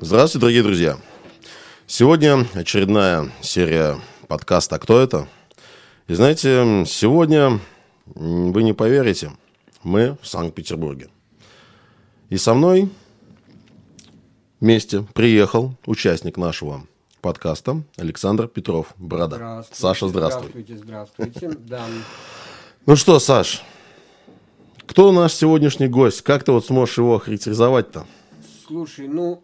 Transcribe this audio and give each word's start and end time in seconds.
Здравствуйте, 0.00 0.42
дорогие 0.42 0.62
друзья. 0.62 0.96
Сегодня 1.88 2.46
очередная 2.54 3.32
серия 3.40 3.98
подкаста 4.28 4.78
«Кто 4.78 5.00
это?». 5.00 5.26
И 6.06 6.14
знаете, 6.14 6.84
сегодня, 6.86 7.58
вы 8.06 8.62
не 8.62 8.74
поверите, 8.74 9.32
мы 9.82 10.16
в 10.22 10.28
Санкт-Петербурге. 10.28 11.08
И 12.28 12.36
со 12.36 12.54
мной 12.54 12.88
вместе 14.60 15.04
приехал 15.14 15.74
участник 15.84 16.36
нашего 16.36 16.86
подкаста 17.20 17.82
Александр 17.96 18.46
Петров, 18.46 18.94
Борода. 18.98 19.34
Здравствуйте, 19.34 19.80
Саша, 19.80 20.08
здравствуй. 20.08 20.48
Здравствуйте, 20.50 20.78
здравствуйте. 20.78 21.50
Да. 21.66 21.84
Ну 22.86 22.94
что, 22.94 23.18
Саш, 23.18 23.64
кто 24.86 25.10
наш 25.10 25.32
сегодняшний 25.32 25.88
гость? 25.88 26.22
Как 26.22 26.44
ты 26.44 26.52
вот 26.52 26.64
сможешь 26.64 26.98
его 26.98 27.18
характеризовать-то? 27.18 28.06
Слушай, 28.68 29.08
ну, 29.08 29.42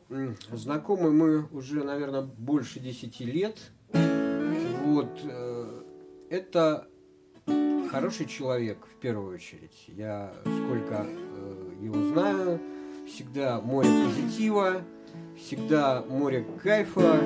знакомы 0.53 1.11
мы 1.11 1.47
уже, 1.51 1.83
наверное, 1.83 2.21
больше 2.21 2.79
10 2.79 3.21
лет. 3.21 3.57
Вот. 4.85 5.09
э, 5.25 5.83
Это 6.29 6.87
хороший 7.91 8.27
человек, 8.27 8.77
в 8.85 9.01
первую 9.01 9.37
очередь. 9.37 9.87
Я 9.89 10.31
сколько 10.43 11.07
э, 11.09 11.71
его 11.81 12.07
знаю, 12.09 12.61
всегда 13.09 13.63
море 13.63 13.89
позитива, 14.05 14.83
всегда 15.39 16.05
море 16.07 16.45
кайфа, 16.63 17.19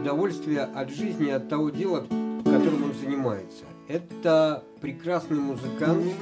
удовольствия 0.00 0.60
от 0.60 0.90
жизни, 0.90 1.30
от 1.30 1.48
того 1.48 1.70
дела, 1.70 2.06
которым 2.44 2.84
он 2.84 2.94
занимается. 2.94 3.64
Это 3.88 4.62
прекрасный 4.80 5.40
музыкант, 5.40 6.14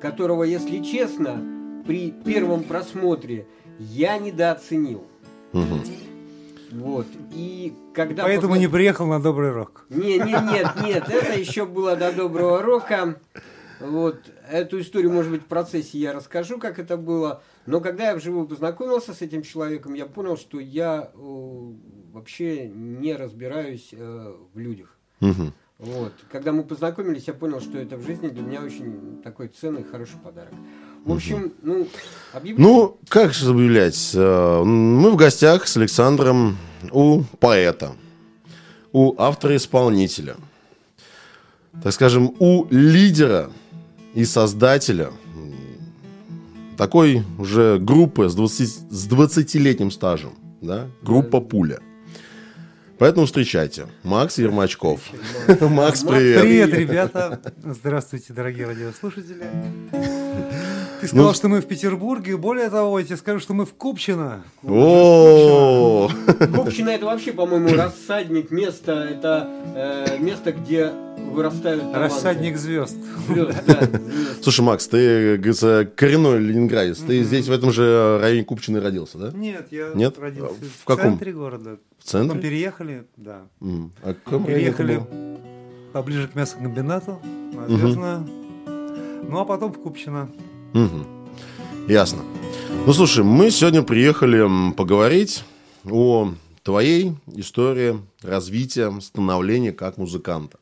которого, 0.00 0.44
если 0.44 0.82
честно, 0.82 1.82
при 1.86 2.10
первом 2.10 2.64
просмотре 2.64 3.46
я 3.78 4.18
недооценил. 4.18 5.04
Мгм. 5.52 5.82
Вот. 6.72 7.06
И 7.32 7.74
когда 7.94 8.24
Поэтому 8.24 8.54
посмо- 8.54 8.58
не 8.58 8.68
приехал 8.68 9.06
на 9.06 9.20
добрый 9.22 9.52
рок. 9.52 9.86
не, 9.88 10.18
не, 10.18 10.32
нет, 10.32 10.68
нет, 10.82 11.08
это 11.08 11.38
еще 11.38 11.64
было 11.64 11.96
до 11.96 12.12
доброго 12.12 12.62
рока. 12.62 13.18
Вот, 13.78 14.18
эту 14.50 14.80
историю, 14.80 15.12
может 15.12 15.30
быть, 15.30 15.42
в 15.42 15.46
процессе 15.46 15.98
я 15.98 16.14
расскажу, 16.14 16.58
как 16.58 16.78
это 16.78 16.96
было. 16.96 17.42
Но 17.66 17.80
когда 17.80 18.08
я 18.08 18.16
вживую 18.16 18.46
познакомился 18.46 19.12
с 19.12 19.20
этим 19.20 19.42
человеком, 19.42 19.92
я 19.92 20.06
понял, 20.06 20.38
что 20.38 20.58
я 20.58 21.10
э, 21.14 21.72
вообще 22.12 22.68
не 22.68 23.14
разбираюсь 23.14 23.90
э, 23.92 24.34
в 24.54 24.58
людях. 24.58 24.96
Мгм. 25.20 25.52
Вот. 25.78 26.12
Когда 26.32 26.52
мы 26.52 26.62
познакомились, 26.64 27.26
я 27.26 27.34
понял, 27.34 27.60
что 27.60 27.76
это 27.78 27.98
в 27.98 28.02
жизни 28.06 28.28
для 28.28 28.42
меня 28.42 28.62
очень 28.62 29.20
такой 29.22 29.48
ценный, 29.48 29.84
хороший 29.84 30.16
подарок. 30.24 30.54
В 31.06 31.12
общем, 31.12 31.52
ну, 31.62 31.86
объявляю. 32.32 32.68
Ну, 32.68 32.98
как 33.08 33.32
же 33.32 33.48
объявлять? 33.50 34.10
Э, 34.14 34.62
Мы 34.64 35.10
в 35.12 35.16
гостях 35.16 35.68
с 35.68 35.76
Александром 35.76 36.58
у 36.90 37.22
поэта, 37.38 37.92
у 38.92 39.14
автора-исполнителя, 39.16 40.36
так 41.82 41.92
скажем, 41.92 42.34
у 42.40 42.66
лидера 42.70 43.52
и 44.14 44.24
создателя 44.24 45.10
такой 46.76 47.22
уже 47.38 47.78
группы 47.78 48.28
с 48.28 48.34
20, 48.34 48.68
с 48.90 49.08
20-летним 49.08 49.90
стажем, 49.92 50.34
да? 50.60 50.88
группа 51.02 51.40
«Пуля». 51.40 51.78
Поэтому 52.98 53.26
встречайте. 53.26 53.86
Макс 54.02 54.38
Ермачков. 54.38 55.00
Макс, 55.60 56.02
привет. 56.02 56.40
Привет, 56.40 56.74
ребята. 56.74 57.40
Здравствуйте, 57.62 58.32
дорогие 58.32 58.66
радиослушатели. 58.66 59.44
Ты 61.00 61.08
сказал, 61.08 61.26
Ну, 61.28 61.34
что 61.34 61.48
мы 61.48 61.60
в 61.60 61.66
Петербурге. 61.66 62.36
Более 62.36 62.70
того, 62.70 62.98
я 62.98 63.04
тебе 63.04 63.16
скажу, 63.16 63.38
что 63.40 63.52
мы 63.54 63.66
в 63.66 63.74
Купчино. 63.74 64.42
О, 64.62 66.08
Купчино 66.54 66.90
это 66.90 67.06
вообще, 67.06 67.32
по-моему, 67.32 67.68
рассадник, 67.76 68.50
место, 68.50 68.92
это 68.92 69.48
э, 69.74 70.18
место, 70.18 70.52
где 70.52 70.90
вырастают 71.32 71.82
таланты. 71.92 71.98
Рассадник 72.14 72.56
звезд. 72.56 72.96
Звезд, 73.28 73.62
да, 73.66 73.80
звезд. 73.84 74.42
Слушай, 74.42 74.60
Макс, 74.62 74.88
ты, 74.88 75.36
говорится, 75.36 75.88
коренной 75.96 76.38
ленинградец. 76.38 76.98
Ты 76.98 77.22
здесь, 77.24 77.46
в 77.48 77.52
этом 77.52 77.72
же 77.72 78.18
районе 78.20 78.44
Купчино 78.44 78.80
родился, 78.80 79.18
да? 79.18 79.30
Нет, 79.36 79.68
я 79.70 79.90
Нет? 79.94 80.18
родился 80.18 80.54
В 80.54 80.82
в, 80.82 80.84
каком? 80.84 81.10
центре 81.12 81.32
города. 81.32 81.78
В 81.98 82.04
Потом 82.06 82.30
центре? 82.30 82.40
переехали, 82.40 83.04
да. 83.16 83.42
М, 83.60 83.92
А 84.02 84.14
районе 84.14 84.44
Переехали 84.44 85.02
поближе 85.92 86.28
к 86.28 86.34
мясокомбинату, 86.34 87.18
на 87.52 87.68
Звездную. 87.68 88.26
Ну, 89.28 89.40
а 89.40 89.44
потом 89.44 89.72
в 89.72 89.78
Купчино. 89.78 90.30
Мгм. 90.76 91.06
Ясно. 91.88 92.22
Ну, 92.86 92.92
слушай, 92.92 93.24
мы 93.24 93.50
сегодня 93.50 93.82
приехали 93.82 94.72
поговорить 94.74 95.42
о 95.90 96.34
твоей 96.62 97.16
истории 97.34 97.98
развития, 98.20 98.92
становления 99.00 99.72
как 99.72 99.96
музыканта. 99.96 100.58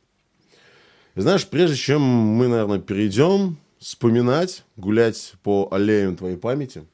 И 1.15 1.19
знаешь, 1.19 1.45
прежде 1.45 1.75
чем 1.75 2.01
мы, 2.01 2.47
наверное, 2.47 2.79
перейдем 2.79 3.57
вспоминать, 3.77 4.63
гулять 4.77 5.33
по 5.43 5.67
аллеям 5.69 6.15
твоей 6.15 6.37
памяти, 6.37 6.85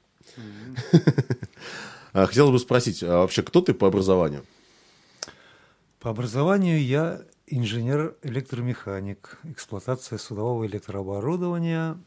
а, 2.14 2.26
хотелось 2.26 2.54
бы 2.54 2.58
спросить, 2.58 3.04
а 3.04 3.20
вообще 3.20 3.44
кто 3.44 3.62
ты 3.62 3.76
по 3.76 3.86
образованию? 3.86 4.44
По 6.00 6.10
образованию 6.10 6.84
я 6.84 7.22
инженер-электромеханик, 7.46 9.38
эксплуатация 9.44 10.18
судового 10.18 10.66
электрооборудования 10.66 12.00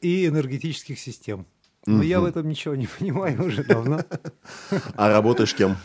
и 0.00 0.26
энергетических 0.26 0.98
систем. 0.98 1.46
Но 1.86 2.02
я 2.02 2.20
в 2.20 2.24
этом 2.24 2.48
ничего 2.48 2.74
не 2.74 2.86
понимаю 2.86 3.44
уже 3.46 3.64
давно. 3.64 4.00
А 4.94 5.08
работаешь 5.10 5.54
кем? 5.54 5.76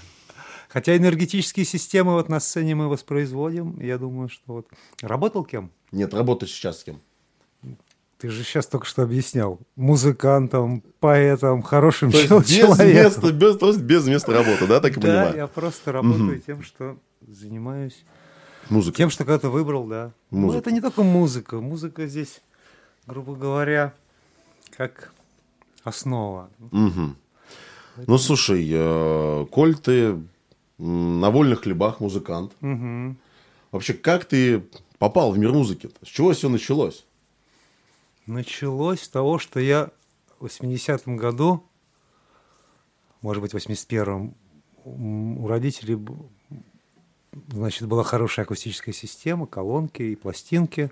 Хотя 0.69 0.97
энергетические 0.97 1.65
системы 1.65 2.13
вот 2.13 2.29
на 2.29 2.39
сцене 2.39 2.73
мы 2.75 2.89
воспроизводим. 2.89 3.79
Я 3.79 3.97
думаю, 3.97 4.27
что 4.27 4.41
вот... 4.47 4.67
Работал 5.01 5.43
кем? 5.45 5.71
Нет, 5.91 6.13
работаешь 6.13 6.51
сейчас 6.51 6.79
с 6.81 6.83
кем? 6.83 6.99
Ты 8.17 8.29
же 8.29 8.43
сейчас 8.43 8.65
только 8.67 8.85
что 8.87 9.03
объяснял. 9.03 9.59
Музыкантом, 9.75 10.81
поэтом, 10.99 11.61
хорошим 11.61 12.11
То 12.11 12.17
есть 12.17 12.29
чел- 12.29 12.39
без 12.39 12.47
человеком. 12.49 13.03
места, 13.05 13.31
без, 13.33 13.57
то 13.57 13.67
есть 13.67 13.81
без 13.81 14.07
места 14.07 14.31
работы, 14.33 14.65
да, 14.65 14.79
так 14.79 14.93
и 14.97 14.99
Да, 14.99 15.01
понимаю? 15.01 15.35
я 15.35 15.47
просто 15.47 15.91
работаю 15.91 16.39
тем, 16.39 16.63
что 16.63 16.97
занимаюсь 17.27 18.03
Музыка. 18.69 18.95
Тем, 18.97 19.09
что 19.09 19.25
когда-то 19.25 19.49
выбрал, 19.49 19.85
да. 19.87 20.13
Ну, 20.31 20.39
Музыка. 20.39 20.59
это 20.59 20.71
не 20.71 20.79
только 20.81 21.03
музыка. 21.03 21.59
Музыка 21.59 22.07
здесь, 22.07 22.41
грубо 23.05 23.35
говоря, 23.35 23.93
как 24.75 25.13
основа. 25.83 26.49
Мгм. 26.71 27.15
Ну, 28.07 28.17
слушай, 28.17 28.67
э, 28.71 29.45
коль 29.51 29.75
ты 29.75 30.19
на 30.77 31.29
вольных 31.29 31.61
хлебах 31.61 31.99
музыкант, 31.99 32.51
Мгм. 32.61 33.17
вообще 33.71 33.93
как 33.93 34.25
ты 34.25 34.63
попал 34.97 35.31
в 35.31 35.37
мир 35.37 35.51
музыки? 35.51 35.87
-то? 35.87 36.05
С 36.05 36.07
чего 36.07 36.33
все 36.33 36.49
началось? 36.49 37.05
Началось 38.25 39.01
с 39.01 39.09
того, 39.09 39.37
что 39.37 39.59
я 39.59 39.89
в 40.39 40.45
80-м 40.45 41.17
году, 41.17 41.63
может 43.21 43.41
быть, 43.41 43.51
в 43.53 43.55
81-м, 43.55 44.33
м, 44.85 45.37
у 45.43 45.47
родителей 45.47 45.99
значит, 47.49 47.87
была 47.87 48.03
хорошая 48.03 48.45
акустическая 48.45 48.93
система, 48.93 49.45
колонки 49.45 50.01
и 50.03 50.15
пластинки. 50.15 50.91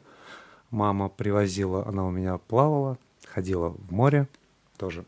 Мама 0.69 1.09
привозила, 1.09 1.85
она 1.87 2.05
у 2.05 2.11
меня 2.11 2.37
плавала, 2.37 2.97
ходила 3.33 3.69
в 3.69 3.91
море 3.91 4.27
тоже. 4.77 5.05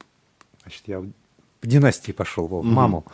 Значит, 0.61 0.83
я 0.87 0.99
в 0.99 1.67
династии 1.67 2.11
пошел, 2.11 2.47
во, 2.47 2.61
в 2.61 2.65
маму. 2.65 3.05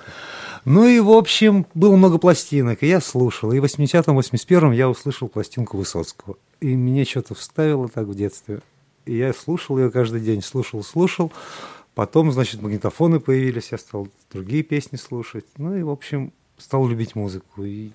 Ну 0.65 0.85
и, 0.87 0.99
в 0.99 1.11
общем, 1.11 1.65
было 1.73 1.95
много 1.95 2.17
пластинок, 2.17 2.83
и 2.83 2.87
я 2.87 2.99
слушал. 2.99 3.51
И 3.51 3.59
в 3.59 3.65
80-м, 3.65 4.17
81-м 4.17 4.71
я 4.71 4.89
услышал 4.89 5.27
пластинку 5.27 5.77
Высоцкого. 5.77 6.37
И 6.59 6.75
мне 6.75 7.05
что-то 7.05 7.35
вставило 7.35 7.87
так 7.87 8.07
в 8.07 8.15
детстве. 8.15 8.61
И 9.05 9.15
я 9.15 9.33
слушал 9.33 9.77
ее 9.77 9.91
каждый 9.91 10.21
день, 10.21 10.41
слушал, 10.41 10.83
слушал. 10.83 11.31
Потом, 11.93 12.31
значит, 12.31 12.61
магнитофоны 12.61 13.19
появились, 13.19 13.71
я 13.71 13.77
стал 13.77 14.07
другие 14.31 14.63
песни 14.63 14.97
слушать. 14.97 15.45
Ну 15.57 15.75
и, 15.75 15.83
в 15.83 15.89
общем, 15.89 16.33
стал 16.57 16.87
любить 16.87 17.15
музыку. 17.15 17.63
И, 17.63 17.91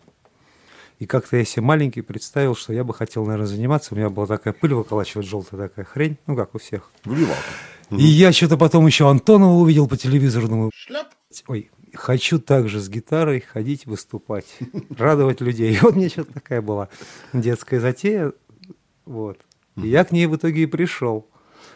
и 0.99 1.06
как-то 1.06 1.37
я 1.37 1.44
себе 1.44 1.62
маленький 1.62 2.02
представил, 2.02 2.55
что 2.55 2.73
я 2.73 2.85
бы 2.85 2.94
хотел, 2.94 3.25
наверное, 3.25 3.46
заниматься. 3.46 3.94
У 3.94 3.96
меня 3.96 4.11
была 4.11 4.26
такая 4.26 4.52
пыль 4.52 4.75
выколачивать, 4.75 5.26
желтая 5.26 5.69
такая 5.69 5.85
хрень, 5.85 6.19
ну, 6.26 6.37
как 6.37 6.55
у 6.55 6.58
всех. 6.58 6.91
Выбивалка. 7.05 7.43
И 7.91 8.05
я 8.05 8.32
что-то 8.32 8.56
потом 8.56 8.87
еще 8.87 9.08
Антонова 9.08 9.55
увидел 9.55 9.87
по 9.88 9.96
телевизору, 9.96 10.49
думаю, 10.49 10.70
ой, 11.49 11.70
хочу 11.93 12.38
также 12.38 12.81
с 12.81 12.88
гитарой 12.88 13.41
ходить, 13.41 13.87
выступать, 13.87 14.58
радовать 14.96 15.41
людей. 15.41 15.75
И 15.75 15.79
вот 15.81 15.96
мне 15.96 16.08
что-то 16.08 16.32
такая 16.32 16.62
была 16.62 16.88
детская 17.32 17.81
затея, 17.81 18.32
вот. 19.05 19.38
И 19.76 19.88
я 19.88 20.05
к 20.05 20.12
ней 20.12 20.26
в 20.26 20.37
итоге 20.37 20.62
и 20.62 20.67
пришел. 20.67 21.29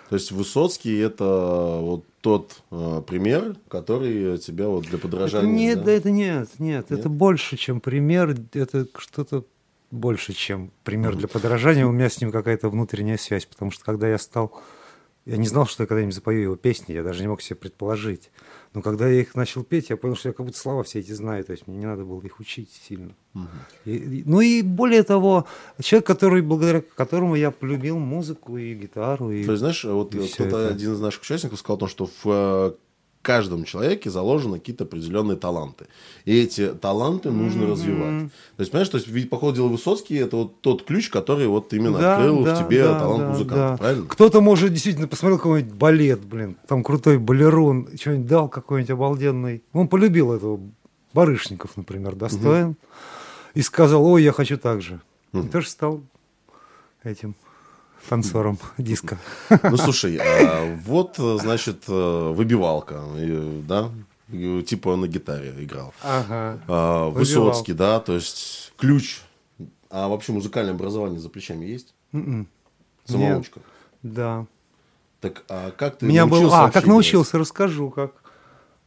То 0.09 0.17
есть 0.17 0.32
Высоцкий 0.32 0.97
это 0.99 1.79
вот 1.82 2.06
тот 2.20 2.62
э, 2.70 3.03
пример, 3.06 3.56
который 3.69 4.38
тебя 4.38 4.69
вот 4.69 4.85
для 4.85 4.99
Это 4.99 5.09
подражания... 5.09 5.53
нет, 5.53 5.79
да? 5.79 5.85
да, 5.87 5.93
это 5.93 6.11
нет, 6.11 6.49
нет, 6.59 6.91
Нет? 6.91 6.99
это 6.99 7.09
больше, 7.09 7.56
чем 7.56 7.81
пример, 7.81 8.37
это 8.53 8.87
что-то 8.97 9.44
больше, 9.91 10.32
чем 10.32 10.70
пример 10.85 11.17
для 11.17 11.29
подражания. 11.29 11.87
У 11.87 11.93
меня 11.93 12.09
с 12.09 12.20
ним 12.20 12.32
какая-то 12.32 12.69
внутренняя 12.69 13.17
связь, 13.17 13.47
потому 13.47 13.70
что 13.70 13.85
когда 13.85 14.09
я 14.09 14.19
стал, 14.19 14.53
я 15.25 15.37
не 15.37 15.47
знал, 15.47 15.67
что 15.67 15.85
я 15.85 15.87
когда-нибудь 15.87 16.15
запою 16.15 16.43
его 16.43 16.56
песни, 16.56 16.93
я 16.93 17.03
даже 17.03 17.23
не 17.23 17.29
мог 17.29 17.41
себе 17.41 17.56
предположить. 17.56 18.31
Но 18.75 18.82
когда 18.82 19.09
я 19.09 19.20
их 19.20 19.35
начал 19.35 19.65
петь, 19.65 19.91
я 19.91 19.97
понял, 19.97 20.15
что 20.15 20.29
я 20.29 20.32
как 20.32 20.44
будто 20.44 20.59
слова 20.59 20.82
все 20.82 21.00
эти 21.00 21.12
знаю, 21.12 21.43
то 21.44 21.53
есть 21.53 21.67
мне 21.67 21.79
не 21.79 21.87
надо 21.87 22.05
было 22.05 22.20
их 22.23 22.38
учить 22.41 22.70
сильно. 22.88 23.12
И- 23.85 23.97
и- 23.97 24.23
ну 24.26 24.41
и 24.41 24.62
более 24.62 25.03
того, 25.03 25.47
человек, 25.81 26.06
который, 26.06 26.43
благодаря 26.43 26.82
которому 26.97 27.35
я 27.35 27.50
полюбил 27.50 27.99
музыку 27.99 28.56
и 28.59 28.75
гитару. 28.75 29.31
И... 29.31 29.44
То 29.44 29.53
есть, 29.53 29.61
знаешь, 29.61 29.85
вот 29.85 30.15
кто-то 30.35 30.69
один 30.69 30.93
из 30.93 31.00
наших 31.00 31.23
участников 31.23 31.59
сказал 31.59 31.76
о 31.76 31.81
том, 31.81 31.88
что 31.88 32.06
в 32.06 32.26
э, 32.26 32.73
каждом 33.29 33.65
человеке 33.65 34.09
заложены 34.09 34.59
какие-то 34.59 34.85
определенные 34.85 35.37
таланты. 35.37 35.85
И 36.25 36.35
эти 36.35 36.73
таланты 36.73 37.31
нужно 37.31 37.67
развивать. 37.67 38.31
То 38.57 38.61
есть, 38.61 38.71
понимаешь, 38.71 38.89
то 38.89 38.97
есть, 38.97 39.07
ведь, 39.07 39.29
по 39.29 39.37
ходу 39.37 39.57
дела, 39.57 39.69
Высоцкий 39.69 40.15
это 40.15 40.37
вот 40.37 40.63
тот 40.63 40.85
ключ, 40.85 41.11
который 41.11 41.47
вот 41.47 41.75
именно 41.75 41.99
Да, 41.99 42.17
открыл 42.17 42.43
да, 42.43 42.55
в 42.55 42.65
тебе 42.67 42.85
да, 42.85 42.99
талант 42.99 43.21
да, 43.21 43.29
музыканта, 43.29 43.71
да. 43.73 43.77
правильно? 43.77 44.07
Кто-то, 44.07 44.41
может, 44.41 44.73
действительно 44.73 45.09
посмотрел 45.09 45.37
какой-нибудь 45.37 45.75
балет, 45.75 46.25
блин, 46.25 46.57
там 46.67 46.83
крутой 46.83 47.19
балерун, 47.19 47.87
что-нибудь 48.01 48.27
дал 48.27 48.49
какой-нибудь 48.49 48.93
обалденный. 48.93 49.63
Он 49.75 49.89
полюбил 49.89 50.33
этого. 50.33 50.59
Барышников, 51.13 51.77
например, 51.77 52.15
достоин. 52.15 52.77
И 53.53 53.61
сказал, 53.61 54.07
ой, 54.07 54.23
я 54.23 54.33
хочу 54.33 54.57
так 54.57 54.81
же. 54.81 55.03
И 55.35 55.43
тоже 55.43 55.69
стал 55.69 56.01
этим 57.05 57.35
танцором 58.09 58.59
диска. 58.79 59.19
Ну, 59.62 59.77
слушай, 59.77 60.19
а 60.19 60.77
вот, 60.85 61.17
значит, 61.17 61.85
э, 61.89 62.33
выбивалка, 62.35 63.03
да, 63.67 63.91
типа 64.29 64.97
на 64.97 65.06
гитаре 65.09 65.55
играл. 65.59 65.95
Ага. 66.03 66.61
А. 66.69 67.09
Высоцкий, 67.11 67.73
да, 67.73 68.00
то 68.00 68.15
есть 68.15 68.73
ключ. 68.77 69.21
А 69.91 70.09
вообще 70.09 70.33
музыкальное 70.33 70.75
образование 70.75 71.19
за 71.19 71.31
плечами 71.31 71.65
есть? 71.65 71.95
М-м. 72.12 72.47
Самоучка. 73.06 73.61
Да. 74.03 74.47
Так, 75.21 75.45
а 75.49 75.71
как 75.71 75.99
ты 75.99 76.06
Меня 76.06 76.27
был... 76.27 76.37
научился 76.37 76.56
А, 76.56 76.61
вообще 76.62 76.75
как 76.75 76.83
играть? 76.85 76.95
научился, 76.95 77.39
расскажу, 77.39 77.91
как. 77.91 78.12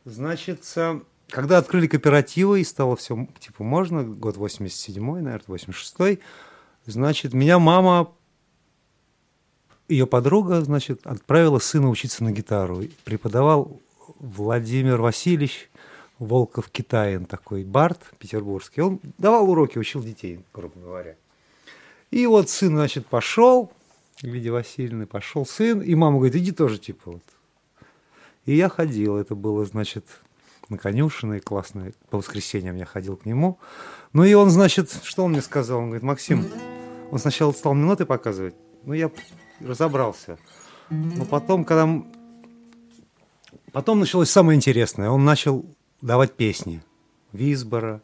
Значит, 0.05 0.63
э, 0.75 1.01
когда 1.29 1.57
открыли 1.57 1.87
кооперативы 1.87 2.61
и 2.61 2.63
стало 2.63 2.95
все, 2.95 3.27
типа, 3.39 3.63
можно, 3.63 4.03
год 4.03 4.37
87-й, 4.37 5.21
наверное, 5.21 5.57
86-й, 5.57 6.19
значит, 6.85 7.33
меня 7.33 7.59
мама, 7.59 8.11
ее 9.91 10.07
подруга, 10.07 10.61
значит, 10.61 11.05
отправила 11.05 11.59
сына 11.59 11.89
учиться 11.89 12.23
на 12.23 12.31
гитару. 12.31 12.83
Преподавал 13.03 13.79
Владимир 14.19 15.01
Васильевич 15.01 15.69
Волков 16.17 16.69
Китаин, 16.69 17.25
такой 17.25 17.63
бард 17.63 17.99
петербургский. 18.17 18.81
Он 18.81 18.99
давал 19.17 19.49
уроки, 19.49 19.77
учил 19.77 20.01
детей, 20.01 20.39
грубо 20.53 20.79
говоря. 20.79 21.15
И 22.09 22.25
вот 22.25 22.49
сын, 22.49 22.69
значит, 22.69 23.05
пошел, 23.05 23.71
Лидия 24.21 24.51
Васильевна, 24.51 25.07
пошел 25.07 25.45
сын, 25.45 25.81
и 25.81 25.93
мама 25.95 26.17
говорит, 26.17 26.35
иди 26.35 26.51
тоже, 26.51 26.77
типа, 26.77 27.11
вот. 27.11 27.23
И 28.45 28.55
я 28.55 28.69
ходил, 28.69 29.17
это 29.17 29.35
было, 29.35 29.65
значит, 29.65 30.05
на 30.69 30.77
конюшиной, 30.77 31.41
классно, 31.41 31.91
по 32.09 32.17
воскресеньям 32.17 32.75
я 32.75 32.85
ходил 32.85 33.17
к 33.17 33.25
нему. 33.25 33.59
Ну 34.13 34.23
и 34.23 34.33
он, 34.33 34.49
значит, 34.49 34.91
что 35.03 35.25
он 35.25 35.31
мне 35.31 35.41
сказал? 35.41 35.79
Он 35.79 35.85
говорит, 35.85 36.03
Максим, 36.03 36.47
он 37.11 37.19
сначала 37.19 37.51
стал 37.51 37.73
мне 37.73 37.85
ноты 37.85 38.05
показывать, 38.05 38.55
ну 38.83 38.93
я 38.93 39.11
разобрался. 39.65 40.37
Но 40.89 41.25
потом, 41.25 41.65
когда... 41.65 41.87
Потом 43.71 43.99
началось 43.99 44.29
самое 44.29 44.57
интересное. 44.57 45.09
Он 45.09 45.23
начал 45.23 45.65
давать 46.01 46.33
песни. 46.33 46.81
Висбора, 47.31 48.01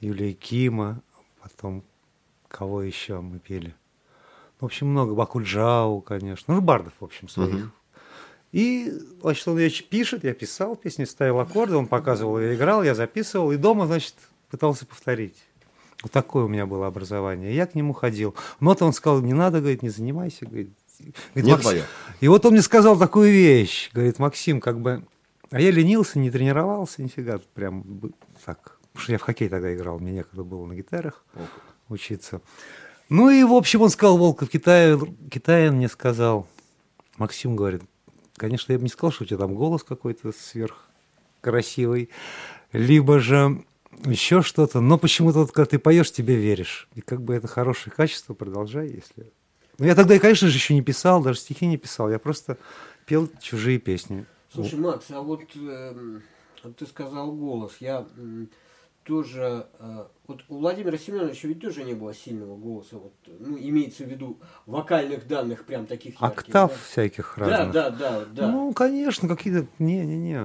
Юлия 0.00 0.34
Кима, 0.34 1.00
потом 1.42 1.82
кого 2.48 2.82
еще 2.82 3.20
мы 3.20 3.38
пели. 3.38 3.74
В 4.60 4.66
общем, 4.66 4.88
много. 4.88 5.14
Бакульджау, 5.14 6.02
конечно. 6.02 6.54
Ну, 6.54 6.60
бардов, 6.60 6.92
в 7.00 7.04
общем, 7.04 7.28
своих. 7.28 7.72
И, 8.52 8.92
значит, 9.22 9.46
он 9.48 9.58
ее 9.58 9.70
ч- 9.70 9.84
пишет, 9.84 10.24
я 10.24 10.34
писал 10.34 10.74
песни, 10.76 11.04
ставил 11.04 11.38
аккорды, 11.38 11.76
он 11.76 11.86
показывал, 11.86 12.40
я 12.40 12.54
играл, 12.54 12.82
я 12.82 12.96
записывал, 12.96 13.52
и 13.52 13.56
дома, 13.56 13.86
значит, 13.86 14.16
пытался 14.50 14.84
повторить. 14.84 15.36
Вот 16.02 16.10
такое 16.10 16.44
у 16.44 16.48
меня 16.48 16.66
было 16.66 16.86
образование. 16.88 17.54
Я 17.54 17.66
к 17.66 17.74
нему 17.74 17.92
ходил. 17.92 18.34
Ноты 18.58 18.84
он 18.84 18.92
сказал, 18.92 19.20
не 19.20 19.34
надо, 19.34 19.60
говорит, 19.60 19.82
не 19.82 19.90
занимайся. 19.90 20.46
Говорит, 20.46 20.72
Говорит, 21.34 21.44
Не 21.44 21.52
«Макс- 21.52 21.62
твоё». 21.62 21.82
И 22.20 22.28
вот 22.28 22.44
он 22.44 22.52
мне 22.52 22.62
сказал 22.62 22.98
такую 22.98 23.32
вещь. 23.32 23.90
Говорит, 23.92 24.18
Максим, 24.18 24.60
как 24.60 24.80
бы... 24.80 25.04
А 25.50 25.60
я 25.60 25.70
ленился, 25.70 26.18
не 26.18 26.30
тренировался, 26.30 27.02
нифига. 27.02 27.40
Прям 27.54 27.84
так. 28.44 28.78
Потому 28.92 29.02
что 29.02 29.12
я 29.12 29.18
в 29.18 29.22
хоккей 29.22 29.48
тогда 29.48 29.74
играл, 29.74 29.98
мне 29.98 30.12
некогда 30.12 30.44
было 30.44 30.66
на 30.66 30.74
гитарах 30.74 31.24
учиться. 31.88 32.40
Ну 33.08 33.30
и, 33.30 33.42
в 33.42 33.52
общем, 33.52 33.82
он 33.82 33.90
сказал, 33.90 34.18
Волков, 34.18 34.48
Китай, 34.50 34.96
Китаин 35.30 35.76
мне 35.76 35.88
сказал, 35.88 36.46
Максим 37.16 37.56
говорит, 37.56 37.82
конечно, 38.36 38.72
я 38.72 38.78
бы 38.78 38.84
не 38.84 38.90
сказал, 38.90 39.10
что 39.10 39.24
у 39.24 39.26
тебя 39.26 39.38
там 39.38 39.54
голос 39.54 39.82
какой-то 39.82 40.32
сверхкрасивый, 40.32 42.10
либо 42.72 43.18
же 43.18 43.64
еще 44.04 44.42
что-то, 44.42 44.80
но 44.80 44.98
почему-то 44.98 45.40
вот, 45.40 45.52
когда 45.52 45.70
ты 45.70 45.78
поешь, 45.78 46.12
тебе 46.12 46.36
веришь. 46.36 46.88
И 46.94 47.00
как 47.00 47.22
бы 47.22 47.34
это 47.34 47.48
хорошее 47.48 47.92
качество, 47.94 48.34
продолжай, 48.34 48.88
если... 48.88 49.32
Ну, 49.80 49.86
я 49.86 49.94
тогда, 49.94 50.18
конечно 50.18 50.46
же, 50.48 50.54
еще 50.56 50.74
не 50.74 50.82
писал, 50.82 51.22
даже 51.22 51.38
стихи 51.38 51.66
не 51.66 51.78
писал, 51.78 52.10
я 52.10 52.18
просто 52.18 52.58
пел 53.06 53.30
чужие 53.40 53.78
песни. 53.78 54.26
Слушай, 54.52 54.78
Макс, 54.78 55.06
а 55.10 55.22
вот 55.22 55.40
вот 56.62 56.76
ты 56.76 56.86
сказал 56.86 57.32
голос. 57.32 57.76
Я 57.80 58.06
м, 58.18 58.50
тоже... 59.04 59.66
э, 59.78 60.04
вот 60.26 60.42
у 60.50 60.58
Владимира 60.58 60.98
Семеновича 60.98 61.48
ведь 61.48 61.60
тоже 61.62 61.84
не 61.84 61.94
было 61.94 62.12
сильного 62.12 62.58
голоса. 62.58 62.98
Вот, 62.98 63.14
ну, 63.26 63.56
имеется 63.58 64.04
в 64.04 64.08
виду 64.08 64.38
вокальных 64.66 65.26
данных 65.26 65.64
прям 65.64 65.86
таких 65.86 66.20
ярких. 66.20 66.38
Октав 66.40 66.72
да? 66.72 66.76
всяких 66.90 67.34
Да, 67.38 67.46
разных. 67.46 67.72
да, 67.72 67.90
да, 67.90 68.24
да. 68.26 68.48
Ну, 68.48 68.74
конечно, 68.74 69.28
какие-то... 69.28 69.66
Не-не-не. 69.78 70.40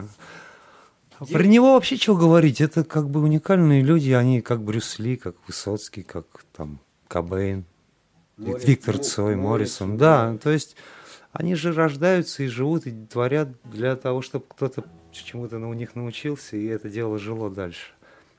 А 1.19 1.25
Где- 1.25 1.33
Про 1.33 1.43
него 1.43 1.73
вообще 1.73 1.97
что 1.97 2.15
говорить? 2.15 2.61
Это 2.61 2.85
как 2.85 3.09
бы 3.09 3.19
уникальные 3.19 3.81
люди, 3.81 4.11
они 4.11 4.39
как 4.39 4.63
Брюс 4.63 4.97
Ли, 4.99 5.17
как 5.17 5.35
Высоцкий, 5.47 6.03
как 6.03 6.25
там 6.55 6.79
Кобейн, 7.09 7.65
Виктор 8.37 8.97
Мо- 8.97 9.03
Цой, 9.03 9.35
Моррисон. 9.35 9.97
Да, 9.97 10.37
то 10.41 10.49
есть 10.51 10.75
они 11.31 11.55
же 11.55 11.73
рождаются 11.73 12.43
и 12.43 12.47
живут, 12.47 12.87
и 12.87 12.91
творят 13.05 13.49
для 13.63 13.95
того, 13.95 14.21
чтобы 14.21 14.45
кто-то 14.47 14.83
чему-то 15.11 15.57
у 15.57 15.73
них 15.73 15.95
научился, 15.95 16.57
и 16.57 16.65
это 16.65 16.89
дело 16.89 17.17
жило 17.17 17.49
дальше. 17.49 17.91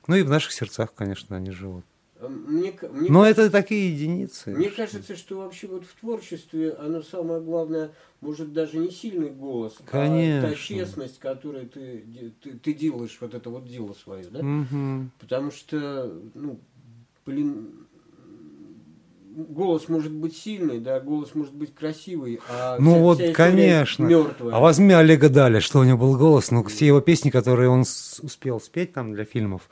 Ну 0.07 0.15
и 0.15 0.21
в 0.23 0.29
наших 0.29 0.51
сердцах, 0.51 0.93
конечно, 0.93 1.35
они 1.35 1.51
живут. 1.51 1.83
Э, 2.19 2.27
Мне, 2.27 2.73
мне 2.91 3.09
Но 3.09 3.25
это 3.25 3.49
такие 3.49 3.93
единицы. 3.93 4.51
Мне 4.51 4.69
кажется, 4.69 5.15
что 5.15 5.37
вообще 5.39 5.67
вот 5.67 5.85
в 5.85 5.93
творчестве 5.99 6.71
оно 6.73 7.01
самое 7.01 7.41
главное, 7.41 7.91
может 8.21 8.53
даже 8.53 8.77
не 8.77 8.89
сильный 8.91 9.29
голос, 9.29 9.75
а 9.79 9.83
та 9.83 9.91
Конечно. 9.91 10.55
честность, 10.55 11.19
которой 11.19 11.65
ты, 11.67 12.33
ты, 12.41 12.51
ты 12.51 12.73
делаешь 12.73 13.17
вот 13.19 13.33
это 13.33 13.49
вот 13.49 13.67
дело 13.67 13.93
свое, 13.93 14.25
да? 14.29 14.41
Мгм. 14.41 15.11
Потому 15.19 15.51
что, 15.51 16.11
ну, 16.33 16.59
блин, 17.25 17.86
голос 19.43 19.87
может 19.87 20.11
быть 20.11 20.35
сильный, 20.35 20.79
да, 20.79 20.99
голос 20.99 21.35
может 21.35 21.53
быть 21.53 21.73
красивый, 21.75 22.39
а 22.49 22.77
Ну 22.79 22.91
вся- 22.93 23.01
вот, 23.01 23.17
вся 23.19 23.33
конечно. 23.33 24.03
мертвая. 24.03 24.55
А 24.55 24.59
возьми 24.59 24.93
Олега 24.93 25.29
Даля, 25.29 25.59
что 25.61 25.79
у 25.79 25.83
него 25.83 25.97
был 25.99 26.17
голос, 26.17 26.51
ну 26.51 26.63
все 26.63 26.87
его 26.87 27.01
песни, 27.01 27.29
которые 27.29 27.69
он 27.69 27.81
успел 27.81 28.59
спеть 28.59 28.93
там 28.93 29.13
для 29.13 29.25
фильмов, 29.25 29.69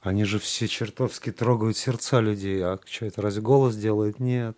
они 0.00 0.24
же 0.24 0.38
все 0.38 0.68
чертовски 0.68 1.32
трогают 1.32 1.76
сердца 1.76 2.20
людей. 2.20 2.62
А 2.64 2.78
что 2.84 3.06
это, 3.06 3.22
разве 3.22 3.42
голос 3.42 3.76
делает? 3.76 4.18
Нет. 4.20 4.56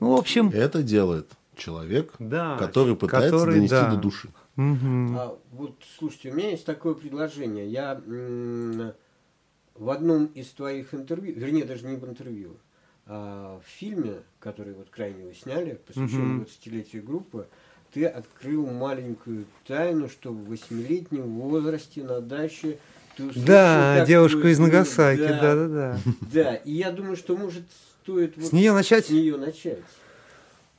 Ну, 0.00 0.14
в 0.14 0.18
общем, 0.18 0.50
Это 0.50 0.82
делает 0.82 1.28
человек, 1.56 2.12
да. 2.18 2.56
который 2.58 2.96
пытается 2.96 3.30
который, 3.32 3.54
донести 3.56 3.74
да. 3.74 3.90
до 3.90 3.96
души. 3.96 4.28
Мгм. 4.56 5.16
А 5.18 5.36
вот, 5.52 5.76
слушайте, 5.98 6.30
у 6.30 6.34
меня 6.34 6.50
есть 6.50 6.64
такое 6.66 6.94
предложение. 6.94 7.66
Я 7.68 8.00
в 9.74 9.90
одном 9.90 10.26
из 10.26 10.48
твоих 10.48 10.94
интервью, 10.94 11.34
вернее, 11.36 11.64
даже 11.64 11.86
не 11.86 11.96
в 11.96 12.04
интервью, 12.08 12.56
а 13.06 13.60
в 13.60 13.68
фильме, 13.78 14.16
который 14.40 14.74
вот 14.74 14.88
крайне 14.90 15.24
вы 15.24 15.34
сняли, 15.34 15.78
посвященном 15.86 16.36
Мгм. 16.38 16.42
20-летию 16.42 17.02
группы, 17.04 17.46
ты 17.92 18.04
открыл 18.06 18.66
маленькую 18.66 19.44
тайну, 19.66 20.08
что 20.08 20.32
в 20.32 20.48
восьмилетнем 20.48 21.38
возрасте 21.40 22.02
на 22.02 22.20
даче 22.20 22.78
ты 23.16 23.24
услышал, 23.24 23.46
Да, 23.46 23.96
как 23.98 24.08
девушка 24.08 24.40
твой 24.40 24.52
из 24.52 24.58
Нагасаки, 24.58 25.20
да, 25.20 25.40
да-да-да. 25.40 25.98
Да, 26.32 26.54
и 26.56 26.72
я 26.72 26.90
думаю, 26.90 27.16
что 27.16 27.36
может 27.36 27.62
стоит 28.02 28.36
вот 28.36 28.46
С 28.46 28.52
нее 28.52 28.72
начать? 28.72 29.06
с 29.06 29.10
нее 29.10 29.36
начать. 29.36 29.78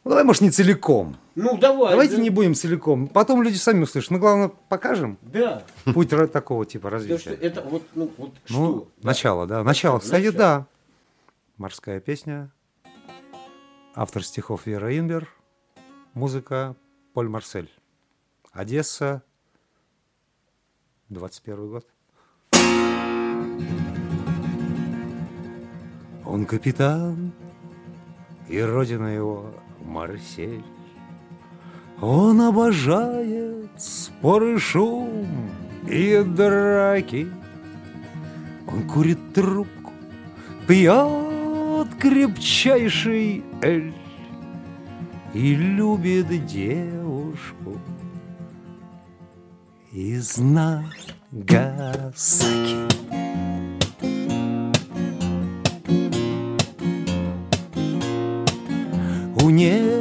Ну, 0.03 0.11
давай, 0.11 0.23
может, 0.23 0.41
не 0.41 0.51
целиком. 0.51 1.17
Ну, 1.35 1.57
давай. 1.57 1.91
Давайте 1.91 2.15
да. 2.15 2.21
не 2.21 2.29
будем 2.29 2.55
целиком. 2.55 3.07
Потом 3.07 3.41
люди 3.43 3.57
сами 3.57 3.83
услышат. 3.83 4.11
Ну, 4.11 4.19
главное, 4.19 4.51
покажем 4.69 5.17
Да, 5.21 5.63
путь 5.93 6.09
такого 6.31 6.65
типа 6.65 6.89
потому 6.89 7.01
что 7.19 7.29
развития. 7.31 7.45
это 7.45 7.61
вот, 7.61 7.83
ну, 7.93 8.11
вот 8.17 8.31
Ну, 8.49 8.55
что? 8.55 8.87
Да. 9.01 9.07
начало, 9.07 9.47
да. 9.47 9.63
Начало, 9.63 9.99
кстати, 9.99 10.29
да. 10.29 10.65
Морская 11.57 11.99
песня. 11.99 12.51
Автор 13.95 14.23
стихов 14.23 14.67
Вера 14.67 14.95
Инбер. 14.95 15.27
Музыка 16.13 16.75
Поль 17.15 17.27
Марсель. 17.27 17.71
Одесса. 18.51 19.23
21 21.09 21.69
год. 21.69 21.87
Он 26.25 26.45
капитан, 26.45 27.31
и 28.47 28.61
родина 28.61 29.07
его 29.07 29.51
Марсель. 29.83 30.63
Он 31.99 32.39
обожает 32.39 33.81
спор 33.81 34.43
и 34.43 34.57
шум, 34.59 35.49
и 35.89 36.21
драки. 36.21 37.27
Он 38.67 38.87
курит 38.87 39.33
трубку, 39.33 39.91
пьет 40.67 41.26
крепчайший 41.85 43.43
эль 43.61 43.93
и 45.33 45.55
любит 45.55 46.45
девушку 46.47 47.79
из 49.91 50.37
Нагасаки. 50.37 50.87
У 59.41 59.49
ней 59.49 59.97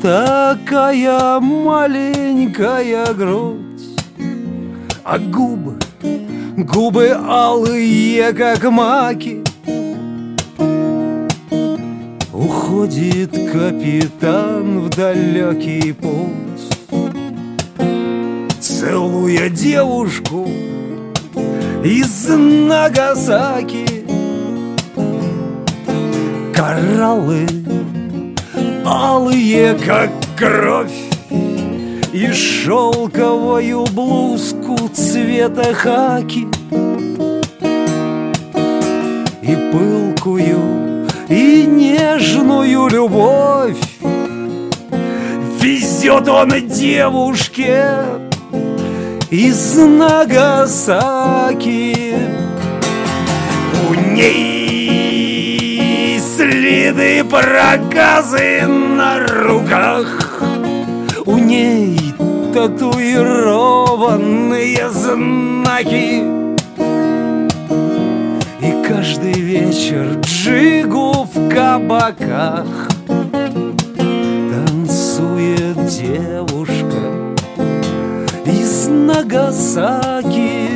такая 0.00 1.38
маленькая 1.40 3.12
грудь, 3.14 4.00
а 5.04 5.18
губы, 5.18 5.78
губы 6.56 7.10
алые, 7.16 8.32
как 8.32 8.64
маки. 8.64 9.43
Уходит 12.74 13.30
капитан 13.52 14.80
в 14.80 14.90
далекий 14.90 15.92
путь, 15.92 16.90
Целуя 18.60 19.48
девушку 19.48 20.48
из 21.84 22.28
Нагасаки. 22.28 23.86
Кораллы 26.52 27.46
алые, 28.84 29.74
как 29.74 30.10
кровь, 30.36 30.90
И 32.12 32.32
шелковую 32.32 33.86
блузку 33.92 34.88
цвета 34.92 35.72
хаки, 35.74 36.48
И 39.42 39.70
пылкую, 39.70 40.83
и 41.28 41.66
нежную 41.66 42.88
любовь 42.88 43.76
Везет 45.64 46.28
он 46.28 46.52
девушке 46.68 48.04
из 49.30 49.78
Нагасаки. 49.78 50.98
У 53.88 53.94
ней 54.12 56.20
следы 56.20 57.24
проказы 57.24 58.66
на 58.66 59.26
руках, 59.26 60.42
у 61.24 61.38
ней 61.38 61.98
татуированные 62.52 64.90
знаки. 64.90 66.43
Каждый 68.96 69.32
вечер 69.32 70.20
джигу 70.20 71.24
в 71.24 71.48
кабаках. 71.48 72.88
Танцует 73.98 75.86
девушка 75.88 77.02
из 78.46 78.86
Нагасаки. 78.86 80.68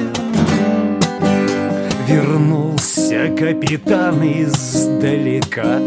Вернулся 2.09 3.29
капитан 3.39 4.21
издалека 4.25 5.79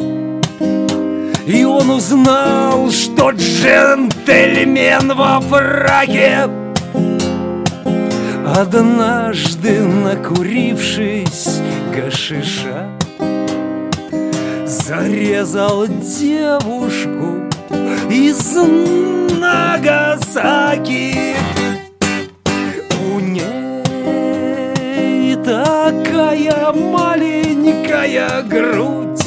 И 1.46 1.66
он 1.66 1.90
узнал, 1.90 2.90
что 2.92 3.32
джентльмен 3.32 5.14
во 5.14 5.42
фраке 5.42 6.48
Однажды 8.46 9.82
накурившись 9.82 11.60
гашиша. 11.92 12.90
Зарезал 14.66 15.88
девушку 15.88 17.50
из 18.10 18.56
Нагасаки. 19.40 21.36
У 23.04 23.20
ней 23.20 23.84
такая 25.44 26.72
маленькая 26.72 28.42
грудь 28.44 29.26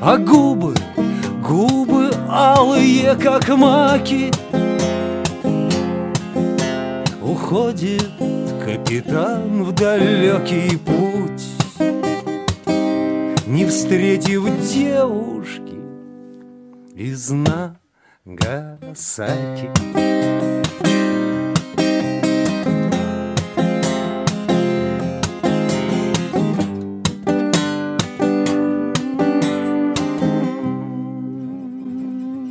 А 0.00 0.16
губы, 0.16 0.74
губы 1.46 2.10
алые, 2.28 3.14
как 3.16 3.48
маки. 3.48 4.30
Уходит 7.22 8.08
капитан 8.64 9.64
в 9.64 9.72
далекий 9.72 10.76
путь 10.76 11.47
Не 13.48 13.64
встретив 13.64 14.44
девушки 14.70 15.78
из 16.94 17.30
Нагасаки 17.30 17.78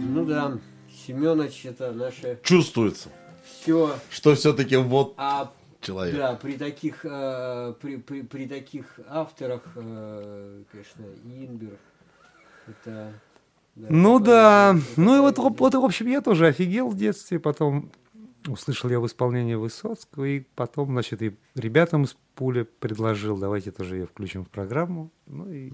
Ну 0.09 0.25
да, 0.25 0.57
Семенович 1.05 1.65
это 1.65 1.91
наше 1.91 2.39
Чувствуется, 2.43 3.09
все. 3.61 3.95
что 4.09 4.33
все-таки 4.33 4.77
вот 4.77 5.13
А 5.17 5.51
человек. 5.81 6.15
да, 6.15 6.35
при 6.35 6.57
таких, 6.57 7.05
э, 7.05 7.73
при, 7.81 7.97
при, 7.97 8.21
при 8.23 8.47
таких 8.47 8.99
авторах, 9.07 9.61
э, 9.75 10.63
конечно, 10.71 11.03
Инбер, 11.25 11.77
это... 12.67 13.13
да, 13.75 13.87
Ну 13.89 14.17
это- 14.17 14.25
да, 14.25 14.75
это 14.75 15.01
ну 15.01 15.17
и 15.17 15.19
вот, 15.19 15.37
вот, 15.37 15.73
в 15.73 15.85
общем, 15.85 16.07
я 16.07 16.21
тоже 16.21 16.47
офигел 16.47 16.89
в 16.89 16.95
детстве, 16.97 17.39
потом 17.39 17.91
услышал 18.47 18.89
я 18.89 18.99
в 18.99 19.05
исполнении 19.05 19.55
Высоцкого, 19.55 20.25
и 20.25 20.39
потом, 20.55 20.91
значит, 20.91 21.21
и 21.21 21.35
ребятам 21.55 22.03
из 22.03 22.15
пули 22.35 22.63
предложил, 22.63 23.37
давайте 23.37 23.71
тоже 23.71 23.97
ее 23.97 24.05
включим 24.05 24.45
в 24.45 24.49
программу. 24.49 25.11
Ну 25.25 25.49
и 25.51 25.73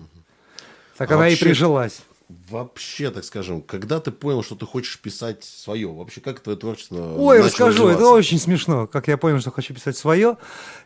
так 0.97 1.11
А 1.11 1.15
она 1.15 1.27
и 1.27 1.31
вообще- 1.31 1.45
прижилась. 1.45 2.03
Вообще, 2.29 3.11
так 3.11 3.23
скажем, 3.23 3.61
когда 3.61 3.99
ты 3.99 4.11
понял, 4.11 4.43
что 4.43 4.55
ты 4.55 4.65
хочешь 4.65 4.99
писать 4.99 5.43
свое? 5.43 5.91
Вообще, 5.91 6.21
как 6.21 6.39
твое 6.39 6.57
творчество 6.57 7.15
Ой, 7.17 7.41
расскажу, 7.41 7.87
это 7.87 8.07
очень 8.07 8.39
смешно, 8.39 8.87
как 8.87 9.07
я 9.07 9.17
понял, 9.17 9.39
что 9.39 9.51
хочу 9.51 9.73
писать 9.73 9.97
свое. 9.97 10.37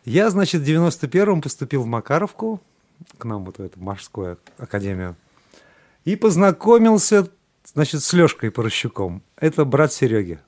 Я, 0.04 0.30
значит, 0.30 0.62
в 0.62 0.64
91-м 0.64 1.40
поступил 1.40 1.82
в 1.82 1.86
Макаровку, 1.86 2.60
к 3.16 3.24
нам 3.24 3.44
вот 3.44 3.58
в 3.58 3.62
эту 3.62 3.80
морскую 3.80 4.38
академию, 4.58 5.16
и 6.04 6.16
познакомился, 6.16 7.28
значит, 7.64 8.02
с 8.02 8.12
Лешкой 8.12 8.50
Порощуком. 8.50 9.22
Это 9.36 9.64
брат 9.64 9.92
Сереги. 9.92 10.40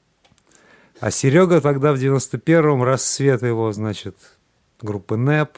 А 1.00 1.10
Серега 1.10 1.60
тогда 1.60 1.92
в 1.92 1.96
91-м 1.96 2.82
расцвет 2.82 3.42
его, 3.42 3.72
значит, 3.72 4.16
группы 4.82 5.16
НЭП, 5.16 5.56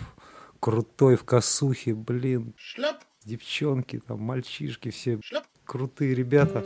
крутой 0.61 1.17
в 1.17 1.25
косухе, 1.25 1.95
блин, 1.95 2.55
Шляп. 2.57 2.99
Девчонки, 3.25 4.01
там, 4.07 4.21
мальчишки, 4.21 4.91
все 4.91 5.21
крутые 5.65 6.15
ребята. 6.15 6.65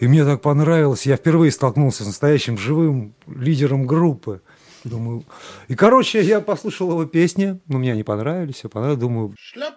И 0.00 0.08
мне 0.08 0.24
так 0.24 0.40
понравилось. 0.40 1.06
Я 1.06 1.16
впервые 1.16 1.52
столкнулся 1.52 2.02
с 2.02 2.06
настоящим 2.06 2.58
живым 2.58 3.14
лидером 3.26 3.86
группы. 3.86 4.42
Думаю, 4.84 5.24
и, 5.68 5.76
короче, 5.76 6.22
я 6.22 6.40
послушал 6.40 6.90
его 6.90 7.04
песни, 7.04 7.60
но 7.68 7.78
мне 7.78 7.92
они 7.92 8.02
понравились, 8.02 8.56
все 8.56 8.68
понравилось. 8.68 9.00
Думаю, 9.00 9.34
Шляп. 9.38 9.74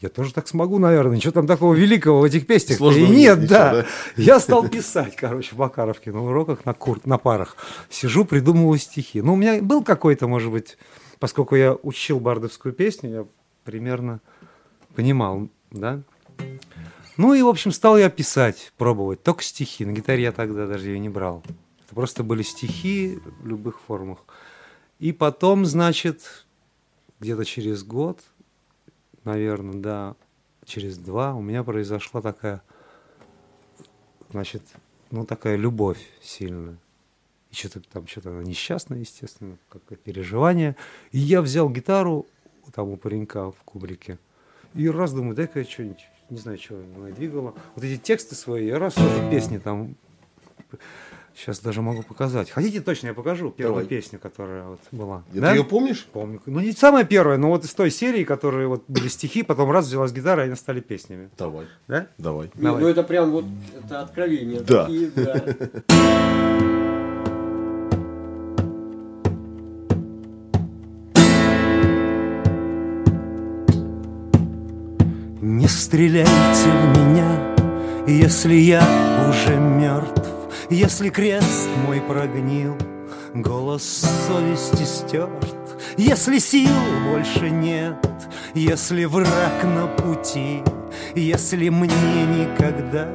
я 0.00 0.08
тоже 0.08 0.34
так 0.34 0.48
смогу, 0.48 0.78
наверное. 0.78 1.20
Что 1.20 1.30
там 1.30 1.46
такого 1.46 1.72
великого 1.74 2.20
в 2.20 2.24
этих 2.24 2.48
песнях? 2.48 2.78
Сложно 2.78 2.98
И 2.98 3.06
нет, 3.06 3.38
ничего, 3.38 3.48
да. 3.48 3.72
да? 3.72 3.86
Я 4.16 4.40
стал 4.40 4.68
писать, 4.68 5.14
короче, 5.14 5.54
в 5.54 5.58
Макаровке 5.58 6.10
на 6.10 6.24
уроках, 6.24 6.64
на, 6.64 6.74
кур... 6.74 7.00
на 7.04 7.16
парах. 7.16 7.56
Сижу, 7.88 8.24
придумываю 8.24 8.78
стихи. 8.78 9.22
Ну, 9.22 9.34
у 9.34 9.36
меня 9.36 9.62
был 9.62 9.84
какой-то, 9.84 10.26
может 10.26 10.50
быть, 10.50 10.76
поскольку 11.20 11.54
я 11.54 11.74
учил 11.74 12.18
бардовскую 12.18 12.74
песню, 12.74 13.10
я 13.10 13.26
примерно 13.68 14.22
понимал, 14.94 15.50
да. 15.70 16.00
Ну 17.18 17.34
и, 17.34 17.42
в 17.42 17.48
общем, 17.48 17.70
стал 17.70 17.98
я 17.98 18.08
писать, 18.08 18.72
пробовать. 18.78 19.22
Только 19.22 19.42
стихи. 19.42 19.84
На 19.84 19.92
гитаре 19.92 20.22
я 20.22 20.32
тогда 20.32 20.66
даже 20.66 20.88
ее 20.88 20.98
не 20.98 21.10
брал. 21.10 21.42
Это 21.84 21.94
просто 21.94 22.24
были 22.24 22.40
стихи 22.40 23.18
в 23.42 23.46
любых 23.46 23.78
формах. 23.78 24.20
И 24.98 25.12
потом, 25.12 25.66
значит, 25.66 26.46
где-то 27.20 27.44
через 27.44 27.84
год, 27.84 28.22
наверное, 29.24 29.74
да, 29.74 30.16
через 30.64 30.96
два 30.96 31.34
у 31.34 31.42
меня 31.42 31.62
произошла 31.62 32.22
такая, 32.22 32.62
значит, 34.30 34.62
ну 35.10 35.26
такая 35.26 35.56
любовь 35.56 36.00
сильная. 36.22 36.78
И 37.50 37.54
что-то 37.54 37.82
там, 37.82 38.06
что-то 38.06 38.30
она 38.30 38.42
несчастная, 38.42 39.00
естественно, 39.00 39.58
какое 39.68 39.98
переживание. 39.98 40.74
И 41.12 41.18
я 41.18 41.42
взял 41.42 41.68
гитару 41.68 42.26
там 42.72 42.88
у 42.88 42.96
паренька 42.96 43.50
в 43.50 43.56
кубрике. 43.64 44.18
И 44.74 44.88
раз 44.88 45.12
думаю, 45.12 45.34
дай-ка 45.34 45.60
я 45.60 45.64
что-нибудь, 45.64 46.04
не 46.30 46.38
знаю, 46.38 46.58
что 46.58 46.74
мной 46.74 47.12
двигало. 47.12 47.54
Вот 47.74 47.84
эти 47.84 47.98
тексты 48.00 48.34
свои, 48.34 48.66
я 48.66 48.78
раз 48.78 48.94
сразу 48.94 49.30
песни 49.30 49.58
там 49.58 49.94
Сейчас 51.34 51.60
даже 51.60 51.82
могу 51.82 52.02
показать. 52.02 52.50
Хотите 52.50 52.80
точно 52.80 53.06
я 53.06 53.14
покажу 53.14 53.50
первую 53.52 53.84
Давай. 53.84 53.86
песню, 53.86 54.18
которая 54.18 54.64
вот 54.64 54.80
была? 54.90 55.22
Ты 55.32 55.40
Да? 55.40 55.52
ее 55.54 55.62
помнишь? 55.62 56.04
Помню. 56.12 56.42
Ну, 56.46 56.58
не 56.58 56.72
самая 56.72 57.04
первая, 57.04 57.38
но 57.38 57.48
вот 57.50 57.64
из 57.64 57.72
той 57.74 57.92
серии, 57.92 58.24
которые 58.24 58.66
вот 58.66 58.82
были 58.88 59.06
стихи, 59.06 59.44
потом 59.44 59.70
раз 59.70 59.86
взялась 59.86 60.10
гитара, 60.12 60.42
и 60.42 60.46
они 60.48 60.56
стали 60.56 60.80
песнями. 60.80 61.30
Давай, 61.38 61.66
Да? 61.86 62.08
давай. 62.18 62.50
Не, 62.56 62.62
Давай. 62.64 62.82
ну 62.82 62.88
это 62.88 63.04
прям 63.04 63.30
вот 63.30 63.44
это 63.84 64.00
откровение. 64.02 64.60
Да. 64.62 64.86
Такие, 64.86 65.10
да. 65.12 65.44
Стреляйте 75.68 76.30
в 76.64 76.98
меня, 76.98 77.28
если 78.06 78.54
я 78.54 78.82
уже 79.28 79.54
мертв, 79.54 80.26
если 80.70 81.10
крест 81.10 81.68
мой 81.86 82.00
прогнил, 82.00 82.74
голос 83.34 83.82
совести 84.26 84.84
стерт, 84.84 85.78
если 85.98 86.38
сил 86.38 86.70
больше 87.10 87.50
нет, 87.50 87.96
если 88.54 89.04
враг 89.04 89.62
на 89.64 89.86
пути, 89.88 90.62
если 91.14 91.68
мне 91.68 92.24
никогда 92.26 93.06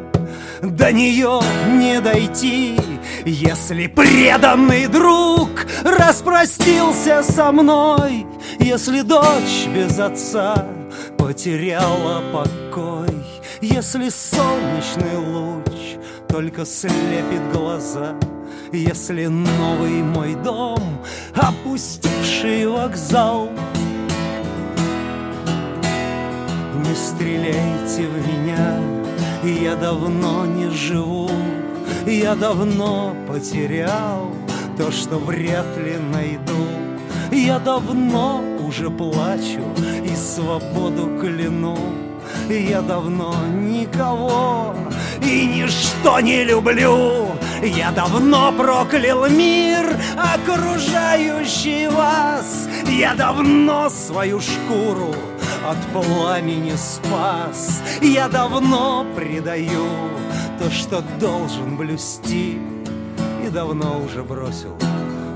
до 0.62 0.91
нее 0.91 1.41
не 1.72 2.00
дойти, 2.01 2.77
если 3.25 3.88
преданный 3.88 4.86
друг 4.86 5.50
распростился 5.83 7.24
со 7.24 7.51
мной, 7.51 8.27
если 8.60 9.01
дочь 9.01 9.67
без 9.74 9.98
отца 9.98 10.82
потеряла 11.24 12.22
покой, 12.34 13.24
если 13.62 14.10
солнечный 14.10 15.15
луч 15.15 15.96
только 16.27 16.65
слепит 16.65 17.50
глаза, 17.53 18.13
если 18.74 19.27
новый 19.27 20.03
мой 20.03 20.36
дом, 20.36 21.00
опустивший 21.34 22.68
вокзал, 22.68 23.48
не 26.75 26.94
стреляйте 26.94 28.06
в 28.06 28.27
меня, 28.27 28.82
я 29.46 29.77
давно 29.77 30.46
не 30.46 30.70
живу, 30.72 31.32
я 32.06 32.36
давно 32.36 33.15
потерял 33.30 34.30
то, 34.77 34.92
что 34.92 35.20
вряд 35.20 35.77
ли 35.77 35.96
найду. 36.12 36.68
Я 37.32 37.60
давно 37.60 38.44
уже 38.74 38.89
плачу 38.89 39.62
и 40.03 40.15
свободу 40.15 41.20
кляну. 41.22 41.77
Я 42.50 42.82
давно 42.82 43.36
никого 43.51 44.74
и 45.22 45.46
ничто 45.46 46.20
не 46.20 46.44
люблю. 46.44 47.27
Я 47.62 47.92
давно 47.92 48.51
проклял 48.51 49.30
мир, 49.30 49.86
окружающий 50.18 51.88
вас. 51.88 52.68
Я 52.89 53.13
давно 53.13 53.89
свою 53.89 54.39
шкуру 54.42 55.13
от 55.68 55.77
пламени 55.94 56.74
спас. 56.75 57.84
Я 58.01 58.27
давно 58.27 59.06
предаю 59.15 59.86
то, 60.58 60.72
что 60.72 61.03
должен 61.20 61.77
блюсти, 61.77 62.58
и 63.46 63.50
давно 63.50 64.01
уже 64.03 64.24
бросил 64.24 64.75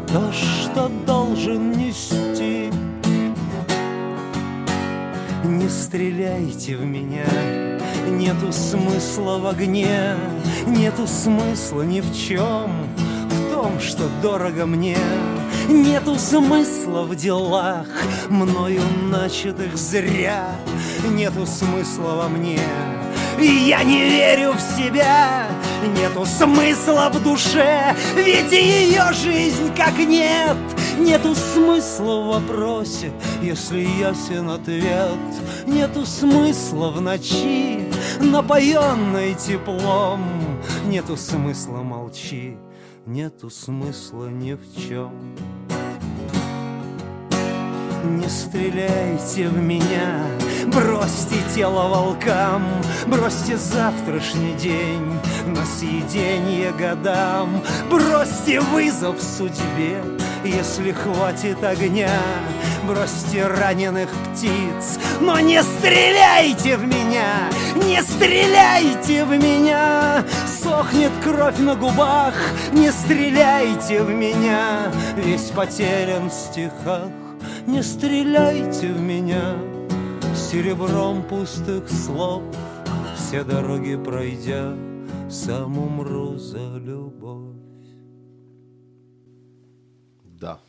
то, 0.07 0.31
что 0.31 0.89
должен 1.05 1.73
нести. 1.73 2.71
Не 5.43 5.69
стреляйте 5.69 6.75
в 6.75 6.83
меня, 6.83 7.25
нету 8.09 8.51
смысла 8.51 9.37
в 9.37 9.47
огне, 9.47 10.15
нету 10.65 11.07
смысла 11.07 11.83
ни 11.83 12.01
в 12.01 12.15
чем, 12.15 12.71
в 13.29 13.51
том, 13.51 13.79
что 13.79 14.09
дорого 14.21 14.65
мне. 14.65 14.97
Нету 15.69 16.15
смысла 16.15 17.03
в 17.03 17.15
делах, 17.15 17.87
мною 18.29 18.81
начатых 19.11 19.77
зря, 19.77 20.55
нету 21.09 21.45
смысла 21.45 22.15
во 22.15 22.29
мне. 22.29 22.59
Я 23.39 23.83
не 23.83 24.09
верю 24.09 24.53
в 24.53 24.59
себя, 24.59 25.45
нету 25.99 26.25
смысла 26.25 27.11
в 27.13 27.21
душе, 27.21 27.95
ведь 28.15 28.51
ее 28.51 29.03
жизнь 29.13 29.75
как 29.75 29.97
нет. 29.99 30.57
Нету 30.97 31.35
смысла 31.35 32.21
в 32.21 32.27
вопросе, 32.27 33.11
если 33.41 33.79
ясен 33.79 34.49
ответ. 34.49 35.19
Нету 35.67 36.05
смысла 36.05 36.89
в 36.89 37.01
ночи, 37.01 37.87
напоенной 38.19 39.35
теплом. 39.35 40.23
Нету 40.85 41.15
смысла 41.15 41.83
молчи, 41.83 42.57
нету 43.05 43.49
смысла 43.49 44.25
ни 44.25 44.53
в 44.53 44.87
чем. 44.87 45.11
Не 48.03 48.29
стреляйте 48.29 49.49
в 49.49 49.57
меня, 49.57 50.23
бросьте 50.67 51.35
тело 51.53 51.89
волкам, 51.89 52.63
бросьте 53.07 53.57
завтрашний 53.57 54.53
день 54.53 55.11
на 55.47 55.65
съеденье 55.65 56.71
годам, 56.71 57.61
бросьте 57.91 58.61
вызов 58.61 59.21
судьбе, 59.21 60.01
если 60.43 60.91
хватит 60.91 61.63
огня, 61.63 62.19
бросьте 62.87 63.47
раненых 63.47 64.09
птиц, 64.09 64.99
но 65.21 65.39
не 65.39 65.61
стреляйте 65.61 66.77
в 66.77 66.85
меня, 66.85 67.49
не 67.75 68.01
стреляйте 68.01 69.25
в 69.25 69.31
меня, 69.31 70.23
сохнет 70.45 71.11
кровь 71.23 71.59
на 71.59 71.75
губах, 71.75 72.33
не 72.71 72.91
стреляйте 72.91 74.03
в 74.03 74.09
меня, 74.09 74.91
весь 75.15 75.51
потерян 75.51 76.29
в 76.29 76.33
стихах. 76.33 77.09
Не 77.65 77.83
стреляйте 77.83 78.87
в 78.87 79.01
меня 79.01 79.55
серебром 80.37 81.23
пустых 81.23 81.89
слов, 81.89 82.43
Все 83.15 83.43
дороги 83.43 83.95
пройдя, 83.95 84.73
сам 85.29 85.77
умру 85.77 86.37
за 86.37 86.77
любовь. 86.77 87.56
Да. 90.39 90.59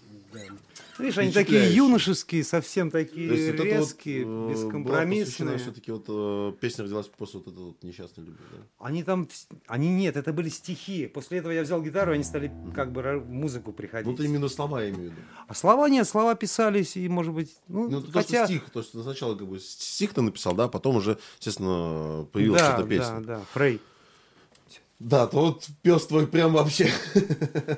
Видишь, 0.98 1.18
они 1.18 1.30
такие 1.30 1.74
юношеские, 1.74 2.42
совсем 2.42 2.90
такие 2.90 3.28
есть 3.28 3.50
вот 3.50 3.58
вот, 3.58 3.64
резкие, 3.64 4.24
э, 4.26 4.50
бескомпромиссные. 4.50 5.58
все-таки 5.58 5.92
вот 5.92 6.04
э, 6.08 6.52
песня 6.60 6.84
родилась 6.84 7.06
после 7.06 7.38
вот 7.38 7.48
этой 7.48 7.62
вот 7.62 7.82
несчастной 7.84 8.24
любви, 8.24 8.44
да? 8.50 8.58
Они 8.80 9.04
там, 9.04 9.28
они 9.68 9.90
нет, 9.90 10.16
это 10.16 10.32
были 10.32 10.48
стихи. 10.48 11.06
После 11.06 11.38
этого 11.38 11.52
я 11.52 11.62
взял 11.62 11.80
гитару, 11.80 12.12
они 12.12 12.24
стали 12.24 12.52
как 12.74 12.90
бы 12.90 13.20
музыку 13.20 13.72
приходить. 13.72 14.08
Ну, 14.08 14.14
это 14.14 14.24
именно 14.24 14.48
слова 14.48 14.82
я 14.82 14.90
имею 14.90 15.10
в 15.10 15.12
виду. 15.12 15.22
А 15.46 15.54
слова 15.54 15.88
нет, 15.88 16.06
слова 16.08 16.34
писались 16.34 16.96
и, 16.96 17.08
может 17.08 17.32
быть, 17.32 17.56
ну, 17.68 17.88
Ну, 17.88 18.02
хотя... 18.12 18.20
то, 18.20 18.22
что 18.22 18.46
стих, 18.46 18.70
то, 18.70 18.82
что 18.82 19.02
сначала 19.04 19.36
как 19.36 19.46
бы 19.46 19.60
стих 19.60 20.12
ты 20.14 20.20
написал, 20.20 20.54
да, 20.54 20.66
потом 20.66 20.96
уже, 20.96 21.18
естественно, 21.38 22.26
появилась 22.32 22.60
да, 22.60 22.74
эта 22.74 22.82
да, 22.82 22.88
песня. 22.88 23.20
да, 23.20 23.40
Фрей. 23.52 23.80
Да, 24.98 25.28
то 25.28 25.40
вот 25.40 25.68
пес 25.82 26.06
твой 26.06 26.26
прям 26.26 26.52
вообще 26.52 26.90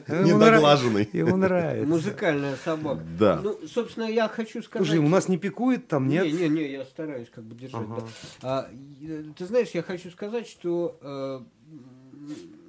недоглаженный. 0.09 1.09
Ему 1.13 1.37
нравится. 1.37 1.87
Музыкальная 1.87 2.57
собака. 2.57 3.03
Да. 3.19 3.41
Ну, 3.43 3.59
собственно, 3.67 4.05
я 4.05 4.27
хочу 4.27 4.63
сказать... 4.63 4.87
Слушай, 4.87 5.05
у 5.05 5.09
нас 5.09 5.29
не 5.29 5.37
пикует 5.37 5.87
там, 5.87 6.09
нет? 6.09 6.25
Не, 6.25 6.33
не, 6.33 6.49
не, 6.49 6.71
я 6.73 6.85
стараюсь 6.85 7.29
как 7.29 7.45
бы 7.45 7.55
держать. 7.55 7.83
Ага. 7.83 8.01
да. 8.01 8.07
А, 8.43 8.71
э, 9.03 9.25
ты 9.37 9.45
знаешь, 9.45 9.69
я 9.73 9.83
хочу 9.83 10.11
сказать, 10.11 10.49
что 10.49 10.99
э, 11.03 11.41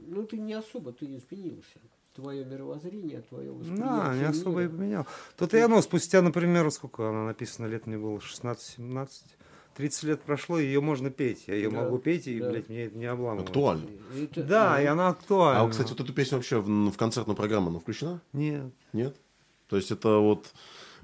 ну 0.07 0.23
ты 0.23 0.37
не 0.37 0.53
особо 0.53 0.91
ты 0.91 1.05
изменился. 1.05 1.79
Твое 2.13 2.43
мировоззрение, 2.43 3.21
твое 3.21 3.51
восприятие. 3.51 3.85
Да, 3.85 4.15
не 4.15 4.25
особо 4.25 4.63
и 4.63 4.67
поменял. 4.67 5.07
Тут 5.37 5.53
и 5.53 5.59
оно 5.59 5.81
спустя, 5.81 6.21
например, 6.21 6.69
сколько 6.71 7.07
она 7.07 7.23
написана, 7.27 7.67
лет 7.67 7.87
мне 7.87 7.97
было 7.97 8.17
16-17, 8.17 9.09
30 9.81 10.03
лет 10.03 10.21
прошло, 10.21 10.59
и 10.59 10.65
ее 10.65 10.79
можно 10.79 11.09
петь. 11.09 11.45
Я 11.47 11.55
ее 11.55 11.71
Да, 11.71 11.77
могу 11.81 11.97
петь, 11.97 12.27
и, 12.27 12.39
да. 12.39 12.49
блядь, 12.51 12.69
мне 12.69 12.83
это 12.85 12.97
не 12.97 13.05
обламывает. 13.05 13.47
Актуально. 13.49 13.85
Это- 14.15 14.43
Да, 14.43 14.79
и 14.81 14.85
она 14.85 15.09
актуальна. 15.09 15.61
А, 15.61 15.63
вот, 15.63 15.71
кстати, 15.71 15.89
вот 15.89 15.99
эту 16.01 16.13
песню 16.13 16.37
вообще 16.37 16.59
в, 16.59 16.67
в 16.91 16.97
концертную 16.97 17.35
программу 17.35 17.69
она 17.69 17.79
включена? 17.79 18.21
Нет. 18.33 18.65
Нет? 18.93 19.15
То 19.69 19.77
есть 19.77 19.89
это 19.91 20.17
вот... 20.17 20.51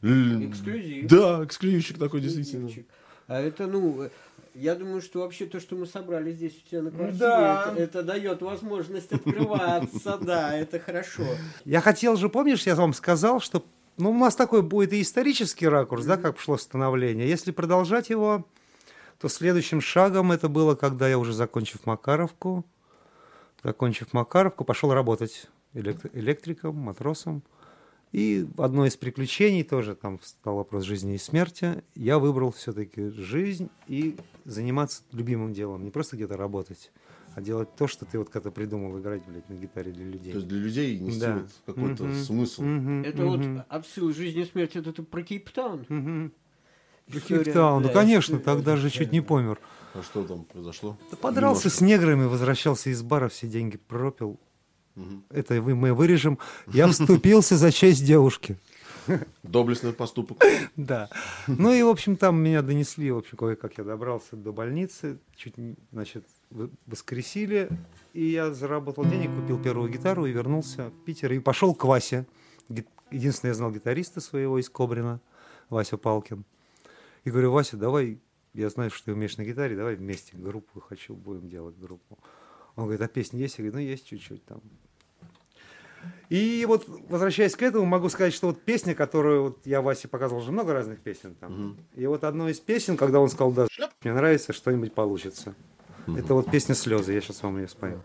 Эксклюзив. 0.03 1.07
Да, 1.09 1.43
эксклюзивчик 1.43 1.97
такой, 1.97 2.21
действительно. 2.21 2.69
А 3.27 3.41
это, 3.41 3.65
ну, 3.65 4.09
я 4.53 4.75
думаю, 4.75 5.01
что 5.01 5.21
вообще 5.21 5.47
то, 5.47 5.59
что 5.59 5.75
мы 5.75 5.85
собрали 5.87 6.31
здесь 6.31 6.53
у 6.65 6.69
тебя 6.69 6.81
на 6.83 6.91
квартире, 6.91 7.17
Да. 7.19 7.71
это, 7.73 7.81
это 7.81 8.03
дает 8.03 8.41
возможность 8.43 9.11
открываться, 9.11 10.17
да, 10.21 10.55
это 10.55 10.79
хорошо. 10.79 11.23
Я 11.65 11.81
хотел 11.81 12.15
же, 12.15 12.29
помнишь, 12.29 12.67
я 12.67 12.75
вам 12.75 12.93
сказал, 12.93 13.39
что 13.41 13.63
ну, 13.97 14.11
у 14.11 14.13
нас 14.17 14.35
такой 14.35 14.61
будет 14.61 14.93
и 14.93 15.01
исторический 15.01 15.67
ракурс, 15.67 16.05
да, 16.05 16.17
как 16.17 16.39
шло 16.39 16.57
становление. 16.57 17.27
Если 17.27 17.49
продолжать 17.49 18.09
его, 18.11 18.45
то 19.19 19.29
следующим 19.29 19.81
шагом 19.81 20.31
это 20.31 20.49
было, 20.49 20.75
когда 20.75 21.07
я 21.07 21.17
уже 21.17 21.33
закончив 21.33 21.85
Макаровку, 21.85 22.65
закончив 23.63 24.13
Макаровку, 24.13 24.63
пошел 24.63 24.93
работать 24.93 25.47
элект- 25.73 26.09
электриком, 26.13 26.75
матросом. 26.75 27.43
И 28.13 28.47
одно 28.57 28.85
из 28.85 28.95
приключений 28.95 29.63
тоже 29.63 29.93
там 29.95 30.19
стал 30.23 30.55
вопрос 30.55 30.85
жизни 30.85 31.15
и 31.15 31.17
смерти. 31.17 31.83
Я 31.93 32.19
выбрал 32.19 32.51
все-таки 32.51 33.09
жизнь 33.09 33.69
и 33.87 34.15
заниматься 34.45 35.03
любимым 35.11 35.51
делом, 35.53 35.83
не 35.83 35.91
просто 35.91 36.15
где-то 36.15 36.37
работать, 36.37 36.91
а 37.35 37.41
делать 37.41 37.75
то, 37.75 37.85
что 37.87 38.05
ты 38.05 38.17
вот 38.17 38.29
когда 38.29 38.49
придумал 38.49 38.97
играть, 38.97 39.23
блядь, 39.25 39.49
на 39.49 39.55
гитаре 39.55 39.91
для 39.91 40.05
людей. 40.05 40.31
То 40.31 40.37
есть 40.37 40.47
для 40.47 40.59
людей 40.59 40.97
нести 40.99 41.19
Да. 41.19 41.35
вот 41.35 41.49
какой-то 41.75 42.03
Мгм. 42.05 42.13
смысл. 42.13 42.61
Мгм, 42.63 43.03
Это 43.03 43.23
мгм, 43.23 43.55
вот 43.55 43.65
от 43.67 43.87
силы 43.87 44.13
жизни 44.13 44.43
и 44.43 44.45
смерти, 44.45 44.77
это 44.77 44.93
ты 44.93 45.03
про 45.03 45.21
Кейптаун? 45.21 45.85
мгм. 45.89 46.31
Кейптаун, 47.11 47.83
ну 47.83 47.89
конечно, 47.89 48.39
тогда 48.39 48.75
же 48.75 48.89
чуть 48.89 49.11
не 49.11 49.21
помер. 49.21 49.59
А 49.93 50.03
что 50.03 50.23
там 50.23 50.43
произошло? 50.43 50.97
Да 51.09 51.17
подрался 51.17 51.69
с 51.69 51.81
неграми, 51.81 52.25
возвращался 52.25 52.89
из 52.89 53.01
бара, 53.01 53.29
все 53.29 53.47
деньги 53.47 53.77
пропил. 53.77 54.39
Это 55.29 55.61
мы 55.61 55.93
вырежем. 55.93 56.39
Я 56.67 56.87
вступился 56.87 57.55
за 57.57 57.71
честь 57.71 58.05
девушки. 58.05 58.57
Доблестный 59.43 59.93
поступок. 59.93 60.43
Да. 60.75 61.09
Ну 61.47 61.73
и, 61.73 61.81
в 61.81 61.87
общем, 61.87 62.17
там 62.17 62.39
меня 62.39 62.61
донесли, 62.61 63.09
в 63.11 63.17
общем, 63.17 63.37
кое-как 63.37 63.77
я 63.77 63.83
добрался 63.83 64.35
до 64.35 64.51
больницы, 64.51 65.17
чуть, 65.35 65.55
значит, 65.91 66.25
воскресили, 66.85 67.69
и 68.13 68.25
я 68.25 68.53
заработал 68.53 69.05
денег, 69.05 69.33
купил 69.33 69.61
первую 69.61 69.89
гитару 69.89 70.25
и 70.25 70.31
вернулся 70.31 70.89
в 70.89 71.05
Питер, 71.05 71.33
и 71.33 71.39
пошел 71.39 71.73
к 71.73 71.83
Васе. 71.85 72.27
Единственное, 73.09 73.51
я 73.51 73.55
знал 73.55 73.71
гитариста 73.71 74.21
своего 74.21 74.59
из 74.59 74.69
Кобрина, 74.69 75.19
Вася 75.69 75.97
Палкин. 75.97 76.43
И 77.27 77.29
говорю, 77.29 77.51
Вася, 77.51 77.75
давай, 77.75 78.21
я 78.53 78.69
знаю, 78.69 78.89
что 78.89 79.03
ты 79.03 79.11
умеешь 79.11 79.35
на 79.35 79.43
гитаре, 79.43 79.75
давай 79.75 79.95
вместе 79.95 80.37
группу 80.37 80.79
хочу, 80.79 81.13
будем 81.13 81.49
делать 81.49 81.77
группу. 81.77 82.17
Он 82.77 82.85
говорит, 82.85 83.01
а 83.01 83.09
песни 83.09 83.37
есть? 83.41 83.57
Я 83.57 83.65
говорю, 83.65 83.79
ну 83.79 83.91
есть 83.91 84.07
чуть-чуть 84.07 84.45
там. 84.45 84.61
И 86.29 86.63
вот, 86.65 86.87
возвращаясь 87.09 87.57
к 87.57 87.61
этому, 87.63 87.83
могу 87.83 88.07
сказать, 88.07 88.33
что 88.33 88.47
вот 88.47 88.61
песня, 88.61 88.95
которую 88.95 89.43
вот 89.43 89.57
я 89.65 89.81
Васе 89.81 90.07
показывал 90.07 90.41
уже 90.41 90.53
много 90.53 90.71
разных 90.71 91.01
песен 91.01 91.35
там. 91.35 91.51
Мгм. 91.51 91.77
И 91.95 92.05
вот 92.05 92.23
одной 92.23 92.53
из 92.53 92.61
песен, 92.61 92.95
когда 92.95 93.19
он 93.19 93.27
сказал, 93.27 93.51
да, 93.51 93.67
мне 94.05 94.13
нравится, 94.13 94.53
что-нибудь 94.53 94.93
получится. 94.93 95.53
Это 96.07 96.33
вот 96.33 96.49
песня 96.49 96.75
«Слезы», 96.75 97.11
я 97.11 97.19
сейчас 97.19 97.43
вам 97.43 97.57
ее 97.57 97.67
спою. 97.67 98.01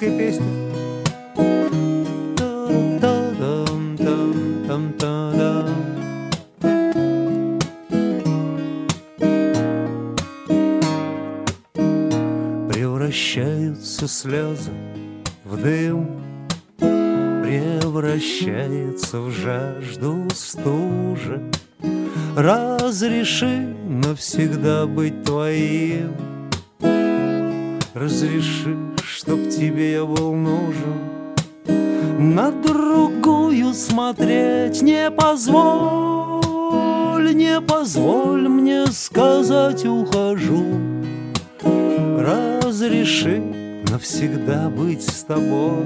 Лирическая 0.00 0.18
песня. 0.18 0.46
Превращаются 12.68 14.08
слезы 14.08 14.70
в 15.44 15.60
дым, 15.60 16.20
Превращается 17.42 19.20
в 19.20 19.30
жажду 19.30 20.28
стужа. 20.34 21.42
Разреши 22.36 23.74
навсегда 23.88 24.86
быть 24.86 25.24
твоим, 25.24 26.14
Разреши, 27.94 28.76
чтоб 29.28 29.46
тебе 29.50 29.92
я 29.92 30.06
был 30.06 30.34
нужен, 30.34 31.34
На 32.18 32.50
другую 32.50 33.74
смотреть 33.74 34.80
не 34.80 35.10
позволь, 35.10 36.40
Не 37.34 37.60
позволь 37.60 38.48
мне 38.48 38.86
сказать 38.86 39.84
ухожу. 39.84 40.64
Разреши 42.18 43.42
навсегда 43.90 44.70
быть 44.70 45.02
с 45.02 45.24
тобой. 45.24 45.84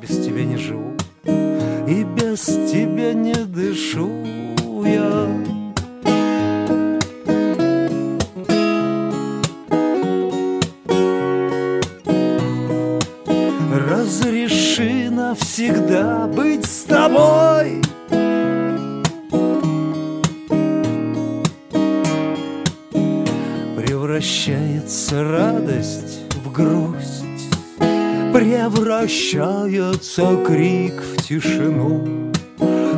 Без 0.00 0.24
тебя 0.24 0.44
не 0.46 0.56
живу 0.56 0.96
и 1.26 2.04
без 2.04 2.40
тебя 2.70 3.12
не 3.12 3.34
дышу 3.34 4.08
я. 4.86 5.49
Навсегда 15.10 16.26
быть 16.26 16.64
с 16.64 16.84
тобой. 16.84 17.82
Превращается 23.76 25.24
радость 25.24 26.20
в 26.44 26.52
грусть, 26.52 27.24
Превращается 28.32 30.36
крик 30.46 31.02
в 31.02 31.26
тишину. 31.26 32.30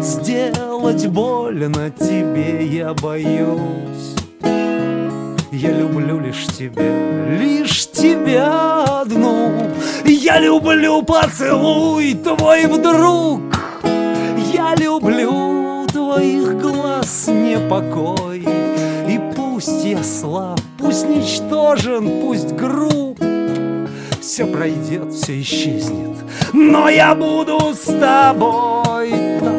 Сделать 0.01 1.07
больно 1.07 1.91
тебе 1.91 2.67
я 2.67 2.93
боюсь. 2.93 4.22
Я 5.55 5.71
люблю 5.71 6.19
лишь 6.19 6.47
тебя, 6.47 6.83
лишь 7.29 7.91
тебя 7.91 8.85
одну. 9.03 9.71
Я 10.03 10.41
люблю 10.41 11.03
поцелуй 11.03 12.15
твой 12.15 12.65
вдруг. 12.65 13.43
Я 14.55 14.75
люблю 14.77 15.87
твоих 15.93 16.57
глаз 16.57 17.29
непокой. 17.29 18.49
И 19.07 19.21
пусть 19.37 19.85
я 19.85 20.03
слаб, 20.03 20.59
пусть 20.79 21.07
ничтожен, 21.07 22.23
пусть 22.23 22.53
груб, 22.53 23.21
все 24.23 24.47
пройдет, 24.47 25.13
все 25.13 25.39
исчезнет, 25.43 26.17
но 26.55 26.89
я 26.89 27.15
буду 27.15 27.75
с 27.75 27.93
тобой. 28.01 29.13
Все 29.39 29.52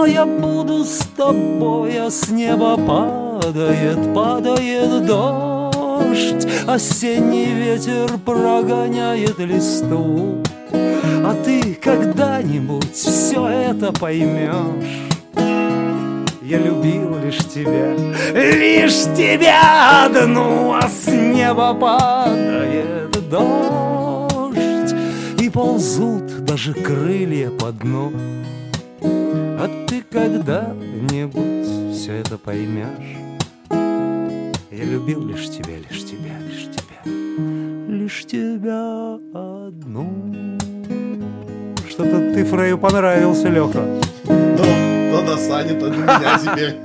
но 0.00 0.06
я 0.06 0.24
буду 0.24 0.82
с 0.82 1.00
тобой, 1.14 1.98
а 1.98 2.10
с 2.10 2.30
неба 2.30 2.74
падает, 2.78 4.14
падает 4.14 5.04
дождь, 5.04 6.46
осенний 6.66 7.52
ветер 7.52 8.08
прогоняет 8.24 9.38
листву, 9.38 10.42
а 10.72 11.36
ты 11.44 11.74
когда-нибудь 11.74 12.94
все 12.94 13.46
это 13.46 13.92
поймешь. 13.92 15.10
Я 16.40 16.56
любил 16.56 17.18
лишь 17.22 17.44
тебя, 17.54 17.94
лишь 18.32 19.02
тебя 19.14 20.06
одну, 20.06 20.72
а 20.72 20.88
с 20.88 21.08
неба 21.08 21.74
падает 21.74 23.28
дождь, 23.28 24.94
и 25.38 25.50
ползут 25.50 26.42
даже 26.46 26.72
крылья 26.72 27.50
по 27.50 27.70
дну. 27.70 28.10
Когда-нибудь 30.10 31.94
все 31.96 32.14
это 32.14 32.36
поймешь. 32.36 33.16
Я 33.70 34.84
любил 34.84 35.24
лишь 35.24 35.48
тебя, 35.50 35.78
лишь 35.78 36.04
тебя, 36.04 36.36
лишь 36.40 36.64
тебя, 36.64 37.12
лишь 37.88 38.26
тебя 38.26 39.14
одну. 39.32 40.58
Что-то 41.88 42.34
ты 42.34 42.44
Фрею 42.44 42.76
понравился, 42.78 43.48
Леха. 43.48 44.00
Ну, 44.24 44.64
ну 45.12 45.26
досадит 45.26 45.80
от 45.80 45.96
меня 45.96 46.38
теперь. 46.40 46.76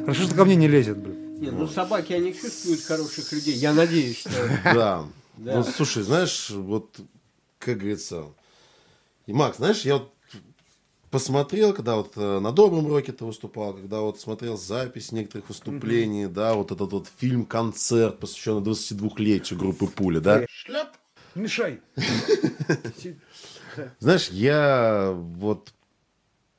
Хорошо, 0.00 0.22
что 0.22 0.34
ко 0.34 0.46
мне 0.46 0.56
не 0.56 0.68
лезет, 0.68 0.96
блин. 0.96 1.36
Не, 1.40 1.50
ну 1.50 1.68
собаки, 1.68 2.14
они 2.14 2.32
чувствуют 2.32 2.82
хороших 2.82 3.30
людей. 3.32 3.56
Я 3.56 3.74
надеюсь, 3.74 4.20
что... 4.20 4.30
Да. 4.64 5.04
Да. 5.36 5.56
Ну, 5.56 5.64
слушай, 5.64 6.02
знаешь, 6.02 6.48
вот, 6.48 6.98
как 7.58 7.76
говорится... 7.76 8.24
И, 9.26 9.34
Макс, 9.34 9.58
знаешь, 9.58 9.82
я 9.82 9.94
вот 9.94 10.13
посмотрел, 11.14 11.72
когда 11.72 11.94
вот 11.94 12.14
э, 12.16 12.40
на 12.40 12.50
Добром 12.50 12.88
Роке 12.88 13.12
ты 13.12 13.24
выступал, 13.24 13.72
когда 13.72 14.00
вот 14.00 14.18
смотрел 14.18 14.56
запись 14.56 15.12
некоторых 15.12 15.48
выступлений, 15.48 16.26
да, 16.26 16.54
вот 16.54 16.72
этот 16.72 16.92
вот 16.92 17.06
фильм-концерт, 17.18 18.18
посвященный 18.18 18.62
22-летию 18.62 19.56
группы 19.56 19.86
Пуля, 19.86 20.18
да. 20.18 20.44
Мешай. 21.36 21.80
Знаешь, 24.00 24.28
я 24.30 25.12
вот 25.14 25.72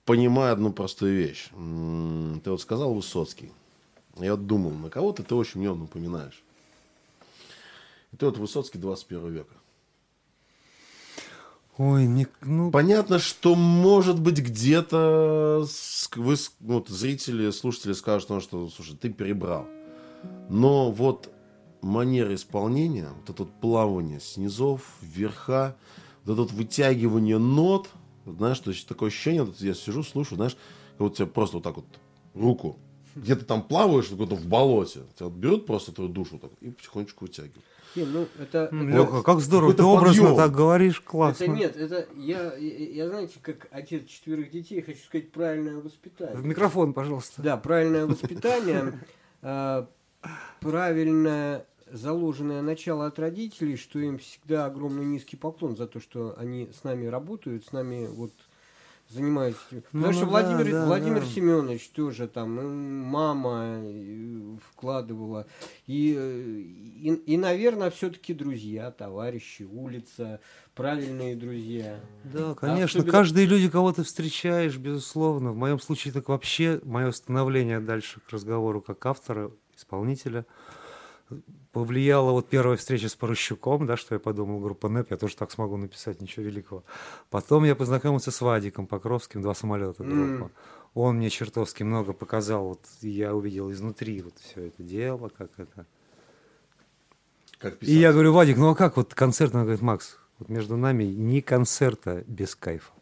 понимаю 0.06 0.54
одну 0.54 0.72
простую 0.72 1.18
вещь. 1.18 1.50
Ты 1.50 2.50
вот 2.50 2.62
сказал 2.62 2.94
Высоцкий. 2.94 3.52
Я 4.20 4.36
вот 4.36 4.48
думал, 4.48 4.72
на 4.72 4.90
кого 4.90 5.12
ты, 5.12 5.24
ты 5.24 5.36
очень 5.36 5.60
мне 5.60 5.74
напоминаешь. 5.74 6.42
И 8.14 8.16
ты 8.16 8.26
вот 8.26 8.38
Высоцкий 8.38 8.78
21 8.78 9.34
века. 9.34 9.54
Ой, 11.78 12.06
не, 12.06 12.28
ну, 12.42 12.72
Понятно, 12.72 13.20
что 13.20 13.54
может 13.56 14.22
быть 14.22 14.40
где-то 14.40 15.66
вы, 16.16 16.36
вот, 16.62 16.88
зрители, 16.88 17.52
слушатели 17.52 17.92
скажут, 17.92 18.30
ну, 18.30 18.40
что, 18.40 18.70
слушай, 18.70 18.96
ты 18.96 19.10
перебрал. 19.10 19.68
Но 20.50 20.90
вот 20.90 21.30
манера 21.82 22.34
исполнения, 22.34 23.10
вот 23.20 23.30
это 23.30 23.44
вот 23.44 23.52
плавание 23.60 24.22
с 24.22 24.38
низов, 24.38 24.84
вверха, 25.02 25.76
вот 26.24 26.34
это 26.34 26.42
вот 26.44 26.52
вытягивание 26.54 27.38
нот, 27.38 27.90
знаешь, 28.26 28.60
то 28.60 28.72
есть 28.72 28.88
такое 28.88 29.10
ощущение, 29.10 29.44
вот 29.44 29.60
я 29.60 29.74
сижу, 29.74 30.02
слушаю, 30.02 30.38
знаешь, 30.38 30.56
вот 30.98 31.18
тебе 31.18 31.28
просто 31.28 31.58
вот 31.58 31.64
так 31.64 31.76
вот 31.76 31.86
руку, 32.34 32.78
где-то 33.16 33.44
там 33.44 33.62
плаваешь, 33.62 34.10
где-то 34.10 34.36
в 34.36 34.46
болоте, 34.46 35.02
тебя 35.16 35.28
вот 35.28 35.36
берет 35.36 35.66
просто 35.66 35.92
твою 35.92 36.10
душу 36.10 36.40
так, 36.40 36.52
и 36.62 36.70
потихонечку 36.70 37.26
вытягивает. 37.26 37.64
Не, 37.96 38.06
ну 38.06 38.28
это, 38.40 38.66
это- 38.66 38.76
Лёха, 38.76 39.24
как 39.24 39.40
здорово, 39.40 39.74
ты 39.74 39.84
образно 39.84 40.24
подъем. 40.24 40.38
так 40.38 40.52
говоришь, 40.52 41.02
классно. 41.02 41.44
это 41.44 41.52
нет, 41.54 41.76
это 41.76 42.08
я, 42.18 42.54
я, 42.56 42.90
я, 43.04 43.10
знаете, 43.10 43.36
как 43.42 43.68
отец 43.72 44.06
четверых 44.08 44.52
детей, 44.52 44.82
хочу 44.82 45.00
сказать 45.06 45.32
правильное 45.32 45.78
воспитание. 45.78 46.36
В 46.36 46.46
микрофон, 46.46 46.94
пожалуйста. 46.94 47.42
Да, 47.42 47.58
правильное 47.58 48.06
воспитание, 48.06 49.00
э, 49.42 49.86
правильное 50.60 51.66
заложенное 51.92 52.62
начало 52.62 53.06
от 53.06 53.20
родителей, 53.20 53.78
что 53.78 54.00
им 54.00 54.18
всегда 54.18 54.66
огромный 54.66 55.06
низкий 55.06 55.38
поклон 55.38 55.76
за 55.76 55.88
то, 55.88 56.00
что 56.00 56.36
они 56.38 56.70
с 56.78 56.84
нами 56.84 57.06
работают, 57.06 57.66
с 57.66 57.72
нами 57.72 58.08
вот 58.08 58.34
занимаются. 59.10 59.62
Потому 59.70 60.06
Ну, 60.08 60.12
что 60.14 60.26
ну 60.26 60.30
Владимир, 60.32 60.66
да, 60.66 60.72
да, 60.72 60.86
Владимир 60.88 61.22
да. 61.22 61.26
Семенович 61.28 61.90
тоже 61.90 62.28
там, 62.28 63.04
мама 63.06 63.82
вкладывала. 64.72 65.46
И, 65.88 66.12
и, 67.02 67.14
и, 67.14 67.38
наверное, 67.38 67.92
все-таки 67.92 68.34
друзья, 68.34 68.92
товарищи, 68.92 69.64
улица, 69.64 70.40
правильные 70.74 71.36
друзья. 71.36 72.00
Да, 72.24 72.56
конечно, 72.56 73.00
особенно- 73.02 73.12
каждые 73.12 73.46
люди, 73.46 73.70
кого 73.70 73.94
ты 73.94 74.04
встречаешь, 74.04 74.78
безусловно. 74.78 75.52
В 75.52 75.58
моем 75.58 75.80
случае 75.80 76.14
так 76.14 76.28
вообще 76.30 76.82
мое 76.84 77.12
становление 77.12 77.80
дальше 77.80 78.20
к 78.28 78.32
разговору 78.32 78.82
как 78.82 79.06
автора, 79.06 79.52
исполнителя 79.76 80.46
повлияла 81.76 82.32
вот 82.32 82.48
первая 82.48 82.78
встреча 82.78 83.10
с 83.10 83.16
Порощуком, 83.16 83.86
да, 83.86 83.98
что 83.98 84.16
я 84.16 84.20
подумал, 84.20 84.62
группа 84.62 84.88
НЭП, 84.88 85.12
я 85.12 85.18
тоже 85.18 85.36
так 85.36 85.52
смогу 85.52 85.76
написать, 85.76 86.22
ничего 86.22 86.46
великого. 86.46 86.86
Потом 87.30 87.66
я 87.66 87.76
познакомился 87.76 88.32
с 88.32 88.40
Вадиком 88.40 88.88
Покровским, 88.88 89.42
два 89.42 89.54
самолета 89.54 90.06
группа. 90.06 90.52
Он 90.94 91.18
мне 91.18 91.30
чертовски 91.30 91.84
много 91.84 92.14
показал, 92.14 92.70
вот 92.70 92.80
я 93.02 93.36
увидел 93.36 93.70
изнутри 93.74 94.22
вот 94.22 94.36
все 94.40 94.68
это 94.68 94.84
дело, 94.84 95.28
как 95.28 95.50
это. 95.58 95.86
Как 97.58 97.84
И 97.84 97.92
я 97.92 98.14
говорю, 98.14 98.32
Вадик, 98.32 98.56
ну 98.56 98.70
а 98.70 98.76
как 98.76 98.96
вот 98.96 99.14
концерт? 99.14 99.54
Он 99.54 99.64
говорит, 99.64 99.82
Макс, 99.82 100.18
вот 100.40 100.48
между 100.48 100.78
нами 100.78 101.04
ни 101.04 101.42
концерта 101.42 102.24
без 102.26 102.56
кайфа. 102.56 102.94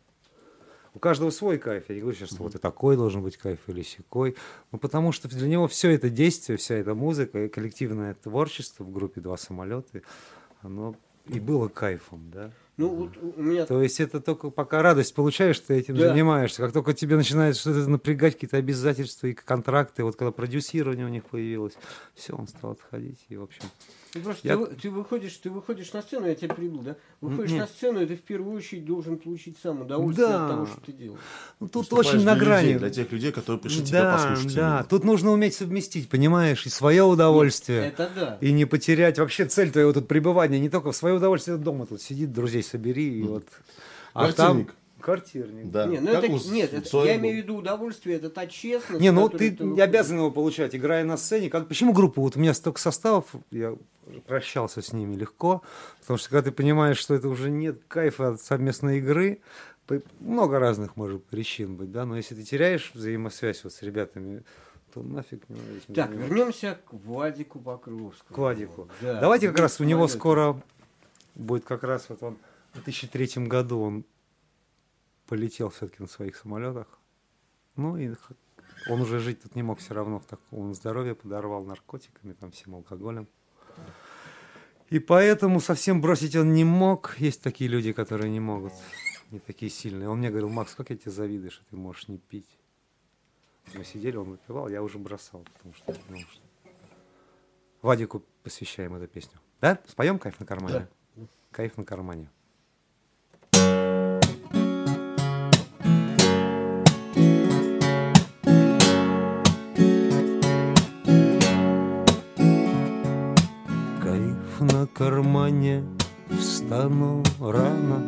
У 0.95 0.99
каждого 0.99 1.31
свой 1.31 1.57
кайф. 1.57 1.85
Я 1.89 1.95
не 1.95 2.01
говорю 2.01 2.15
сейчас, 2.17 2.29
что 2.29 2.43
вот 2.43 2.55
и 2.55 2.59
такой 2.59 2.95
должен 2.95 3.23
быть 3.23 3.37
кайф 3.37 3.59
или 3.67 3.81
сякой. 3.81 4.35
Ну, 4.71 4.77
потому 4.77 5.11
что 5.11 5.27
для 5.27 5.47
него 5.47 5.67
все 5.67 5.89
это 5.91 6.09
действие, 6.09 6.57
вся 6.57 6.75
эта 6.75 6.93
музыка 6.93 7.49
коллективное 7.49 8.13
творчество 8.13 8.83
в 8.83 8.91
группе 8.91 9.19
«Два 9.21 9.37
самолета», 9.37 10.01
оно 10.61 10.95
и 11.27 11.39
было 11.39 11.67
кайфом, 11.69 12.29
да. 12.31 12.51
Ну, 12.75 12.89
вот 12.89 13.11
у 13.37 13.41
меня 13.41 13.65
То 13.65 13.81
есть 13.81 13.99
это 13.99 14.19
только 14.19 14.49
пока 14.49 14.81
радость 14.81 15.13
получаешь, 15.13 15.59
ты 15.59 15.75
этим 15.75 15.95
Да. 15.95 16.09
занимаешься. 16.09 16.61
Как 16.61 16.73
только 16.73 16.93
тебе 16.93 17.15
начинает 17.15 17.55
что-то 17.55 17.87
напрягать, 17.87 18.33
какие-то 18.33 18.57
обязательства 18.57 19.27
и 19.27 19.33
контракты, 19.33 20.03
вот 20.03 20.15
когда 20.15 20.31
продюсирование 20.31 21.05
у 21.05 21.09
них 21.09 21.23
появилось, 21.25 21.73
все, 22.15 22.35
он 22.35 22.47
стал 22.47 22.71
отходить. 22.71 23.19
И, 23.29 23.37
в 23.37 23.43
общем, 23.43 23.63
Ну, 24.15 24.21
просто 24.21 24.47
Я- 24.47 24.57
ты, 24.57 24.75
ты 24.75 24.89
выходишь, 24.91 25.35
ты 25.37 25.49
выходишь 25.49 25.91
на 25.93 26.01
сцену, 26.03 26.27
я 26.27 26.35
тебя 26.35 26.53
прибыл, 26.53 26.81
да? 26.81 26.95
Выходишь 27.19 27.51
Нет. 27.53 27.61
на 27.61 27.67
сцену, 27.67 28.01
и 28.01 28.05
ты 28.05 28.15
в 28.15 28.21
первую 28.21 28.55
очередь 28.57 28.85
должен 28.85 29.17
получить 29.17 29.57
сам 29.63 29.81
удовольствие 29.81 30.27
Да. 30.27 30.45
от 30.45 30.51
того, 30.51 30.65
что 30.67 30.81
ты 30.81 30.91
делаешь. 30.91 31.19
ну, 31.59 31.67
тут 31.67 31.75
Выступаешь 31.91 32.07
очень 32.13 32.23
на 32.25 32.35
грани. 32.35 32.65
людей, 32.67 32.79
для 32.79 32.89
тех 32.91 33.11
людей, 33.11 33.31
которые 33.31 33.59
пришли 33.59 33.83
тебя 33.83 34.03
да, 34.03 34.13
послушать. 34.13 34.53
да. 34.55 34.61
именно. 34.61 34.83
Тут 34.87 35.03
нужно 35.03 35.31
уметь 35.31 35.55
совместить, 35.55 36.09
понимаешь, 36.09 36.63
и 36.65 36.69
свое 36.69 37.03
удовольствие. 37.03 37.87
Это 37.87 38.09
да. 38.15 38.37
И 38.39 38.51
не 38.51 38.65
потерять 38.65 39.17
вообще 39.17 39.45
цель 39.45 39.71
твоего 39.71 39.93
тут 39.93 40.07
пребывания, 40.07 40.59
не 40.59 40.69
только 40.69 40.91
в 40.91 40.95
свое 40.95 41.15
удовольствие 41.15 41.57
дома 41.57 41.87
тут 41.87 41.99
сидит, 42.01 42.31
друзей 42.31 42.61
собери, 42.61 43.19
и 43.19 43.23
вот. 43.23 43.45
А 44.13 44.31
там 44.31 44.65
Квартирник. 44.65 44.75
квартирник. 44.99 45.71
Да. 45.71 45.87
Не, 45.87 45.99
ну 45.99 46.11
Как 46.11 46.23
это, 46.25 46.33
у 46.33 46.51
нет, 46.51 46.71
это- 46.73 46.97
я 47.05 47.13
был. 47.15 47.21
имею 47.21 47.35
в 47.35 47.37
виду 47.43 47.55
удовольствие, 47.57 48.17
это 48.17 48.29
та 48.29 48.45
честность. 48.45 49.01
Не, 49.01 49.11
ну 49.11 49.27
ты 49.27 49.57
не 49.59 49.81
обязан 49.81 50.17
его 50.17 50.29
получать, 50.29 50.75
играя 50.75 51.03
на 51.03 51.17
сцене. 51.17 51.49
Как, 51.49 51.67
почему 51.67 51.93
группа? 51.93 52.21
Вот 52.21 52.37
у 52.37 52.39
меня 52.39 52.53
столько 52.53 52.79
составов, 52.79 53.25
я 53.49 53.75
прощался 54.27 54.81
с 54.81 54.93
ними 54.93 55.15
легко, 55.15 55.61
потому 55.99 56.17
что 56.17 56.29
когда 56.29 56.49
ты 56.49 56.51
понимаешь, 56.51 56.97
что 56.97 57.13
это 57.13 57.29
уже 57.29 57.49
нет 57.49 57.83
кайфа 57.87 58.29
от 58.29 58.41
совместной 58.41 58.99
игры, 58.99 59.41
много 60.19 60.59
разных 60.59 60.95
может 60.95 61.23
причин 61.25 61.75
быть, 61.75 61.91
да, 61.91 62.05
но 62.05 62.17
если 62.17 62.35
ты 62.35 62.43
теряешь 62.43 62.91
взаимосвязь 62.93 63.63
вот 63.63 63.73
с 63.73 63.81
ребятами, 63.81 64.43
то 64.93 65.01
нафиг 65.01 65.47
не 65.49 65.55
надо 65.55 65.93
Так, 65.93 66.11
вернемся 66.11 66.79
к 66.85 66.93
Владику 66.93 67.59
Покровскому. 67.59 68.35
к 68.35 68.37
Вадику. 68.37 68.89
Да. 69.01 69.19
Давайте 69.19 69.49
как 69.49 69.59
раз 69.59 69.79
у 69.79 69.83
него 69.83 70.07
скоро 70.07 70.61
будет 71.35 71.65
как 71.65 71.83
раз 71.83 72.09
вот 72.09 72.21
он 72.21 72.37
в 72.73 72.83
2003 72.83 73.47
году 73.47 73.81
он 73.81 74.05
полетел 75.27 75.69
все-таки 75.69 76.01
на 76.01 76.07
своих 76.07 76.35
самолетах. 76.35 76.87
Ну 77.75 77.97
и 77.97 78.13
он 78.89 79.01
уже 79.01 79.19
жить 79.19 79.41
тут 79.41 79.55
не 79.55 79.63
мог 79.63 79.79
все 79.79 79.93
равно 79.93 80.19
в 80.19 80.25
таком 80.25 80.59
он 80.59 80.73
здоровье 80.75 81.15
подорвал 81.15 81.63
наркотиками, 81.63 82.33
там 82.33 82.51
всем 82.51 82.75
алкоголем. 82.75 83.27
И 84.89 84.99
поэтому 84.99 85.59
совсем 85.59 86.01
бросить 86.01 86.35
он 86.35 86.53
не 86.53 86.63
мог. 86.63 87.15
Есть 87.17 87.41
такие 87.41 87.69
люди, 87.69 87.93
которые 87.93 88.29
не 88.29 88.39
могут, 88.39 88.73
не 89.31 89.39
такие 89.39 89.71
сильные. 89.71 90.07
Он 90.09 90.19
мне 90.19 90.29
говорил, 90.29 90.49
Макс, 90.49 90.75
как 90.75 90.89
я 90.91 90.97
тебе 90.97 91.11
завидую, 91.11 91.51
что 91.51 91.63
ты 91.69 91.75
можешь 91.75 92.07
не 92.07 92.17
пить. 92.17 92.49
Мы 93.73 93.83
сидели, 93.85 94.17
он 94.17 94.29
выпивал, 94.31 94.67
я 94.69 94.83
уже 94.83 94.97
бросал, 94.99 95.45
потому 95.53 95.73
что, 95.73 95.95
ну, 96.09 96.17
что- 96.19 96.41
Вадику 97.81 98.23
посвящаем 98.43 98.93
эту 98.95 99.07
песню. 99.07 99.39
Да? 99.61 99.79
Споем 99.87 100.19
«Кайф 100.19 100.39
на 100.39 100.45
кармане»? 100.45 100.87
«Кайф 101.51 101.77
на 101.77 101.83
кармане». 101.85 102.29
Кармане, 114.93 115.83
встану 116.39 117.23
рано, 117.39 118.01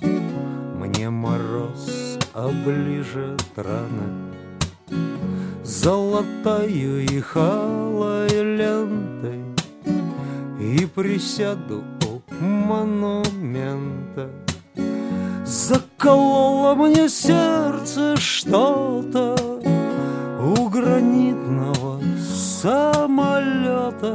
Мне 0.00 1.10
мороз 1.10 2.18
оближет 2.32 3.42
рано. 3.56 4.32
Золотою 5.64 7.04
и 7.04 7.20
халой 7.20 8.28
лентой 8.28 9.42
И 10.60 10.86
присяду 10.86 11.82
у 12.06 12.44
монумента. 12.44 14.30
Закололо 15.44 16.74
мне 16.74 17.08
сердце 17.08 18.16
что-то 18.16 19.36
У 20.40 20.68
гранитного 20.68 22.00
самолета 22.18 24.14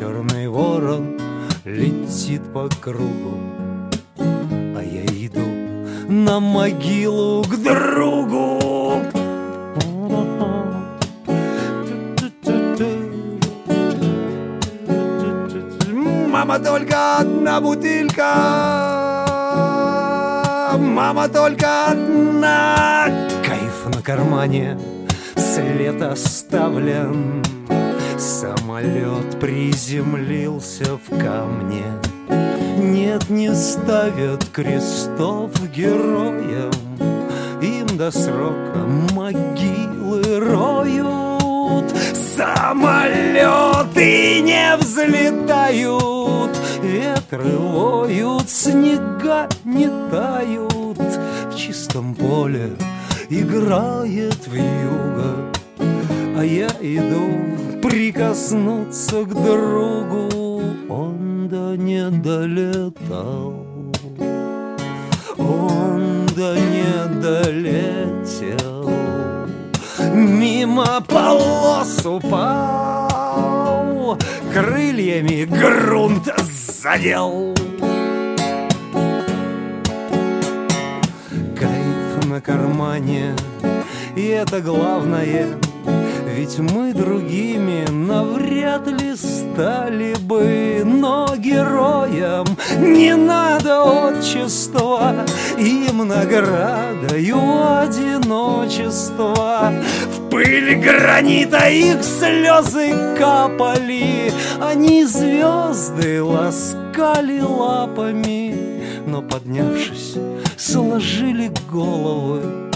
Черный 0.00 0.48
ворон 0.48 1.18
летит 1.66 2.40
по 2.54 2.70
кругу 2.80 3.36
А 4.18 4.80
я 4.82 5.04
иду 5.04 5.44
на 6.08 6.40
могилу 6.40 7.44
к 7.44 7.54
другу. 7.58 9.02
Мама, 16.30 16.58
только 16.58 17.18
одна 17.18 17.60
бутылька. 17.60 18.34
Мама, 20.78 21.28
только 21.28 21.88
одна. 21.88 23.04
Кайф 23.44 23.94
на 23.94 24.00
кармане 24.00 24.78
След 25.36 26.00
оставлен 26.00 27.42
Самолет 28.70 29.40
приземлился 29.40 30.96
в 30.96 31.18
камне. 31.18 31.82
Нет, 32.78 33.28
не 33.28 33.52
ставят 33.52 34.44
крестов 34.52 35.50
героям 35.74 36.70
Им 37.60 37.96
до 37.98 38.12
срока 38.12 38.86
могилы 39.12 40.38
роют. 40.38 41.92
Самолеты 42.14 42.70
не 44.40 44.76
взлетают 44.76 46.56
Ветры 46.80 47.58
воют, 47.58 48.48
снега 48.48 49.48
не 49.64 49.88
тают. 50.12 50.96
В 51.52 51.56
чистом 51.56 52.14
поле 52.14 52.70
играет 53.30 54.46
вьюга 54.46 55.50
А 56.38 56.44
я 56.44 56.68
иду 56.80 57.69
Прикоснуться 57.82 59.24
к 59.24 59.28
другу 59.28 60.62
он 60.88 61.48
да 61.48 61.76
не 61.76 62.10
долетал. 62.10 63.66
Он 65.38 66.26
да 66.36 66.56
не 66.56 67.20
долетел. 67.20 68.90
Мимо 70.12 71.00
полос 71.06 72.04
упал 72.04 73.10
Крыльями 74.52 75.44
грунт 75.44 76.28
задел. 76.38 77.54
Кайф 81.58 82.26
на 82.26 82.40
кармане 82.40 83.36
и 84.16 84.26
это 84.26 84.60
главное 84.60 85.46
ведь 86.36 86.58
мы 86.58 86.92
другими 86.92 87.86
навряд 87.90 88.86
ли 88.86 89.16
стали 89.16 90.14
бы, 90.20 90.82
но 90.84 91.34
героям 91.36 92.46
не 92.78 93.16
надо 93.16 93.82
отчества, 93.82 95.26
им 95.58 96.06
наградою 96.06 97.38
одиночества. 97.80 99.72
В 100.06 100.30
пыль 100.30 100.76
гранита 100.76 101.68
их 101.68 102.02
слезы 102.02 102.92
капали, 103.18 104.32
они 104.60 105.04
звезды 105.04 106.22
ласкали 106.22 107.40
лапами, 107.40 108.54
но 109.06 109.22
поднявшись, 109.22 110.16
сложили 110.56 111.50
головы 111.70 112.69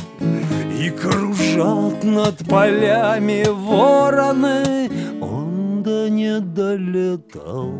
и 0.78 0.90
кружат 0.90 2.04
над 2.04 2.46
полями 2.48 3.44
вороны. 3.48 4.90
Он 5.20 5.82
да 5.82 6.08
не 6.08 6.40
долетал. 6.40 7.74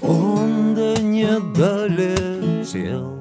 Он 0.00 0.74
да 0.74 0.96
не 1.00 1.40
долетел. 1.54 3.18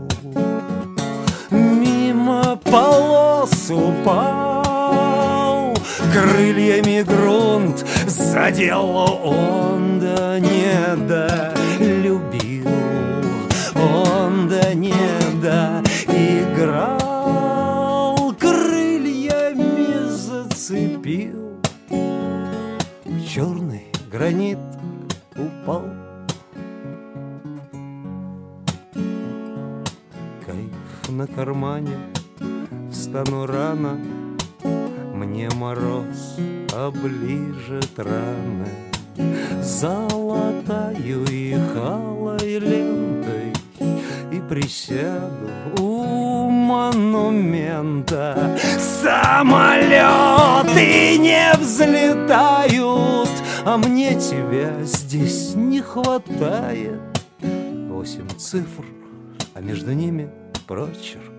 Мимо 1.51 2.60
полос 2.63 3.69
упал 3.69 4.77
Крыльями 6.13 7.03
грунт 7.03 7.86
задел. 8.07 8.95
Он 9.23 9.99
да 9.99 10.39
не 10.39 10.95
долюбил 11.07 12.67
Он 13.75 14.47
да 14.47 14.73
не 14.73 14.93
доиграл 15.41 16.96
зацепил 21.08 21.58
Черный 23.26 23.88
гранит 24.12 24.58
упал. 25.36 25.86
Кайф 30.46 31.10
на 31.10 31.28
кармане 31.28 31.98
Встану 32.91 33.46
рано 33.46 34.00
Мне 35.13 35.50
мороз 35.56 36.38
оближет 36.74 37.98
раны. 37.98 38.67
Золотаю 39.62 41.24
их 41.26 41.76
алой 41.76 42.60
лентой 42.60 43.54
И 44.32 44.41
присяду 44.50 45.50
монумента. 46.67 48.58
Самолеты 48.77 49.97
не 51.17 51.53
взлетают 51.58 53.30
А 53.65 53.77
мне 53.77 54.15
тебя 54.15 54.84
здесь 54.84 55.56
не 55.56 55.82
хватает. 55.82 56.99
Восемь 57.89 58.27
цифр, 58.38 58.86
а 59.53 59.62
между 59.62 59.93
ними 59.93 60.30
прочерк. 60.67 61.32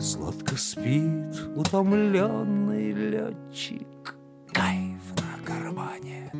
Сладко 0.00 0.56
спит 0.56 1.34
утомленный 1.54 2.92
летчик. 2.92 4.16
Кайф 4.52 5.02
на 5.16 5.38
кармане 5.44 6.32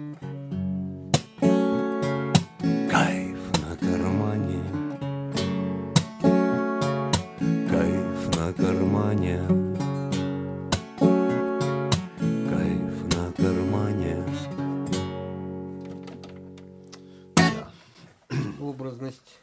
Образность 18.77 19.39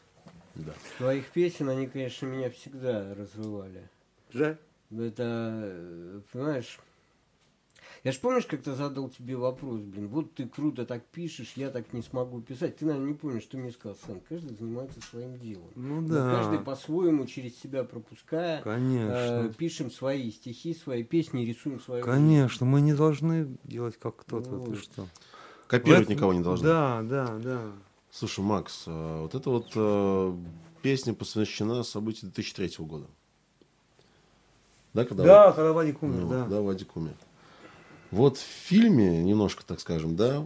Да. 0.54 0.74
твоих 1.00 1.26
песен, 1.32 1.68
они, 1.68 1.88
конечно, 1.88 2.28
меня 2.28 2.52
всегда 2.52 3.16
развивали. 3.16 3.90
Жаль 4.32 4.58
Это, 4.96 5.24
э, 5.64 6.22
понимаешь, 6.32 6.78
я 8.04 8.12
ж 8.12 8.20
помнишь, 8.20 8.46
как 8.46 8.62
то 8.62 8.76
задал 8.76 9.10
тебе 9.10 9.36
вопрос, 9.36 9.82
блин, 9.82 10.08
вот 10.10 10.36
ты 10.36 10.48
круто 10.48 10.86
так 10.86 11.04
пишешь, 11.06 11.54
я 11.56 11.72
так 11.72 11.94
не 11.94 12.04
смогу 12.04 12.42
писать. 12.42 12.78
Ты, 12.78 12.86
наверное, 12.86 13.08
не 13.08 13.14
помнишь, 13.16 13.42
что 13.42 13.58
мне 13.58 13.72
сказал, 13.72 13.98
Сэн, 14.06 14.22
каждый 14.30 14.56
занимается 14.56 15.02
своим 15.02 15.40
делом. 15.40 15.66
Ну 15.76 16.02
Мы 16.02 16.10
да, 16.10 16.32
Каждый 16.36 16.60
по-своему, 16.60 17.26
через 17.26 17.58
себя 17.60 17.84
пропуская, 17.84 18.60
э, 18.60 18.62
конечно 18.62 19.52
пишем 19.58 19.90
свои 19.90 20.30
стихи, 20.30 20.76
свои 20.76 21.02
песни, 21.02 21.44
рисуем 21.44 21.80
свою 21.80 22.04
Конечно, 22.04 22.68
мы 22.68 22.82
не 22.82 22.94
должны 22.94 23.58
делать 23.64 23.98
как 23.98 24.18
кто-то, 24.18 24.50
ты 24.60 24.70
Вот. 24.72 24.78
что? 24.78 25.08
Копировать 25.68 26.04
этом- 26.04 26.16
никого 26.18 26.34
не 26.34 26.44
должны. 26.44 26.68
Да, 26.68 27.02
да, 27.02 27.40
да. 27.40 27.72
Слушай, 28.14 28.42
Макс, 28.42 28.84
а 28.86 29.24
вот 29.24 29.34
эта 29.34 29.50
вот 29.50 29.72
э, 29.74 30.36
песня 30.84 31.16
посвящена 31.16 31.82
событию 31.82 32.32
2003 32.32 32.86
года. 32.86 33.08
Да, 34.94 35.04
когда 35.04 35.24
Да, 35.24 35.52
когда 35.52 35.74
Вадик 35.74 36.04
умер, 36.04 36.22
Ну, 36.22 36.30
да. 36.30 36.46
да, 36.46 36.62
Вадик 36.62 36.96
умер. 36.96 37.16
Вот 38.12 38.38
в 38.38 38.42
фильме, 38.42 39.24
немножко, 39.24 39.66
так 39.66 39.80
скажем, 39.80 40.16
да, 40.16 40.46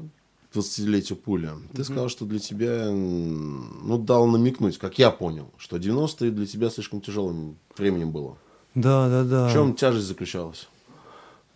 20-летию 0.54 1.18
пуля, 1.18 1.56
ты 1.76 1.84
сказал, 1.84 2.08
что 2.08 2.24
для 2.24 2.40
тебя, 2.40 2.90
ну, 2.90 3.98
дал 3.98 4.28
намекнуть, 4.28 4.78
как 4.78 4.98
я 4.98 5.12
понял, 5.12 5.52
что 5.58 5.76
90-е 5.76 6.32
для 6.32 6.46
тебя 6.46 6.70
слишком 6.70 7.02
тяжелым 7.02 7.58
временем 7.76 8.12
было. 8.12 8.38
Да, 8.76 9.10
да, 9.10 9.26
да. 9.26 9.50
В 9.50 9.52
чем 9.52 9.76
тяжесть 9.76 10.08
заключалась? 10.08 10.70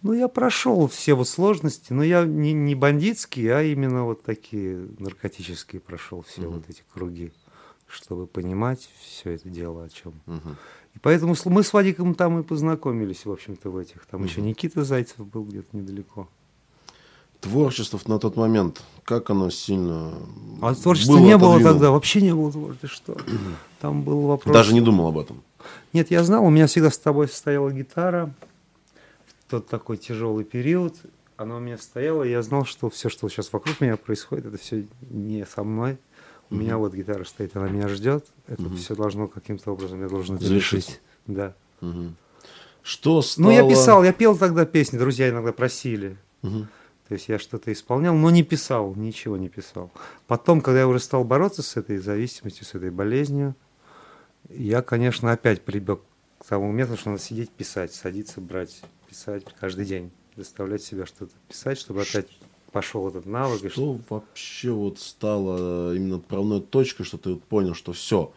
Ну, 0.03 0.13
я 0.13 0.27
прошел 0.27 0.87
все 0.87 1.13
вот 1.13 1.27
сложности, 1.27 1.93
но 1.93 2.03
я 2.03 2.25
не, 2.25 2.53
не 2.53 2.73
бандитские, 2.73 3.55
а 3.55 3.61
именно 3.61 4.03
вот 4.03 4.23
такие 4.23 4.87
наркотические 4.97 5.79
прошел 5.79 6.23
все 6.27 6.41
Мгм. 6.41 6.51
вот 6.53 6.63
эти 6.69 6.83
круги, 6.93 7.31
чтобы 7.87 8.25
понимать 8.25 8.89
все 8.99 9.31
это 9.31 9.47
дело 9.49 9.83
о 9.83 9.89
чем. 9.89 10.13
Мгм. 10.25 10.57
И 10.95 10.99
поэтому 10.99 11.35
мы 11.45 11.63
с 11.63 11.71
Вадиком 11.71 12.15
там 12.15 12.39
и 12.39 12.43
познакомились, 12.43 13.25
в 13.25 13.31
общем-то, 13.31 13.69
в 13.69 13.77
этих. 13.77 14.05
Там 14.07 14.23
еще 14.23 14.39
Мгм. 14.39 14.49
Никита 14.49 14.83
Зайцев 14.83 15.19
был 15.25 15.43
где-то 15.43 15.77
недалеко. 15.77 16.27
Творчество 17.39 17.99
на 18.05 18.19
тот 18.19 18.35
момент, 18.35 18.83
как 19.03 19.29
оно 19.31 19.49
сильно 19.49 20.13
А 20.61 20.75
творчества 20.75 21.13
было 21.13 21.25
не 21.25 21.37
было 21.37 21.61
тогда, 21.61 21.89
вообще 21.89 22.21
не 22.21 22.35
было 22.35 22.51
творчества. 22.51 22.87
Что? 22.87 23.17
Там 23.79 24.03
был 24.03 24.21
вопрос. 24.21 24.53
Даже 24.53 24.73
не 24.73 24.81
думал 24.81 25.07
об 25.07 25.17
этом. 25.17 25.41
Нет, 25.93 26.11
я 26.11 26.23
знал, 26.23 26.45
у 26.45 26.49
меня 26.49 26.67
всегда 26.67 26.91
с 26.91 26.97
тобой 26.99 27.27
стояла 27.27 27.71
гитара. 27.71 28.31
Тот 29.51 29.67
такой 29.67 29.97
тяжелый 29.97 30.45
период. 30.45 30.95
Она 31.35 31.57
у 31.57 31.59
меня 31.59 31.77
стояла, 31.77 32.23
и 32.23 32.29
я 32.31 32.41
знал, 32.41 32.63
что 32.63 32.89
все, 32.89 33.09
что 33.09 33.27
сейчас 33.27 33.51
вокруг 33.51 33.81
меня 33.81 33.97
происходит, 33.97 34.45
это 34.45 34.57
все 34.57 34.87
не 35.09 35.45
со 35.45 35.65
мной. 35.65 35.97
У 36.49 36.55
меня 36.55 36.77
вот 36.77 36.93
гитара 36.93 37.25
стоит, 37.25 37.57
она 37.57 37.67
меня 37.67 37.89
ждет. 37.89 38.25
Это 38.47 38.61
Мгм. 38.61 38.77
все 38.77 38.95
должно 38.95 39.27
каким-то 39.27 39.71
образом, 39.73 40.01
я 40.01 40.07
должен 40.07 40.37
решить. 40.37 41.01
Да. 41.27 41.53
Мгм. 41.81 42.15
Что 42.81 43.21
стало... 43.21 43.47
Ну, 43.47 43.51
я 43.51 43.67
писал, 43.67 44.05
я 44.05 44.13
пел 44.13 44.37
тогда 44.37 44.65
песни, 44.65 44.97
друзья 44.97 45.27
иногда 45.29 45.51
просили. 45.51 46.15
Мгм. 46.43 46.69
То 47.09 47.13
есть 47.15 47.27
я 47.27 47.37
что-то 47.37 47.73
исполнял, 47.73 48.15
но 48.15 48.29
не 48.29 48.43
писал, 48.43 48.95
ничего 48.95 49.35
не 49.35 49.49
писал. 49.49 49.91
Потом, 50.27 50.61
когда 50.61 50.79
я 50.79 50.87
уже 50.87 50.99
стал 50.99 51.25
бороться 51.25 51.61
с 51.61 51.75
этой 51.75 51.97
зависимостью, 51.97 52.65
с 52.65 52.73
этой 52.73 52.89
болезнью, 52.89 53.53
я, 54.47 54.81
конечно, 54.81 55.29
опять 55.33 55.61
прибег 55.61 55.99
к 56.39 56.45
тому 56.45 56.71
методу, 56.71 56.97
что 56.97 57.09
надо 57.09 57.21
сидеть, 57.21 57.49
писать, 57.49 57.93
садиться, 57.93 58.39
брать, 58.39 58.81
писать 59.11 59.43
каждый 59.59 59.83
день, 59.85 60.09
заставлять 60.37 60.81
себя 60.81 61.05
что-то 61.05 61.33
писать, 61.49 61.77
чтобы 61.77 62.01
опять 62.01 62.27
пошел 62.71 63.09
этот 63.09 63.25
навык. 63.25 63.65
и 63.65 63.67
Что 63.69 63.99
вообще 64.09 64.71
вот 64.71 64.99
стало 64.99 65.93
именно 65.93 66.15
отправной 66.15 66.61
точкой, 66.61 67.03
что 67.03 67.17
ты 67.17 67.31
вот 67.31 67.43
понял, 67.43 67.73
что 67.73 67.91
все, 67.91 68.31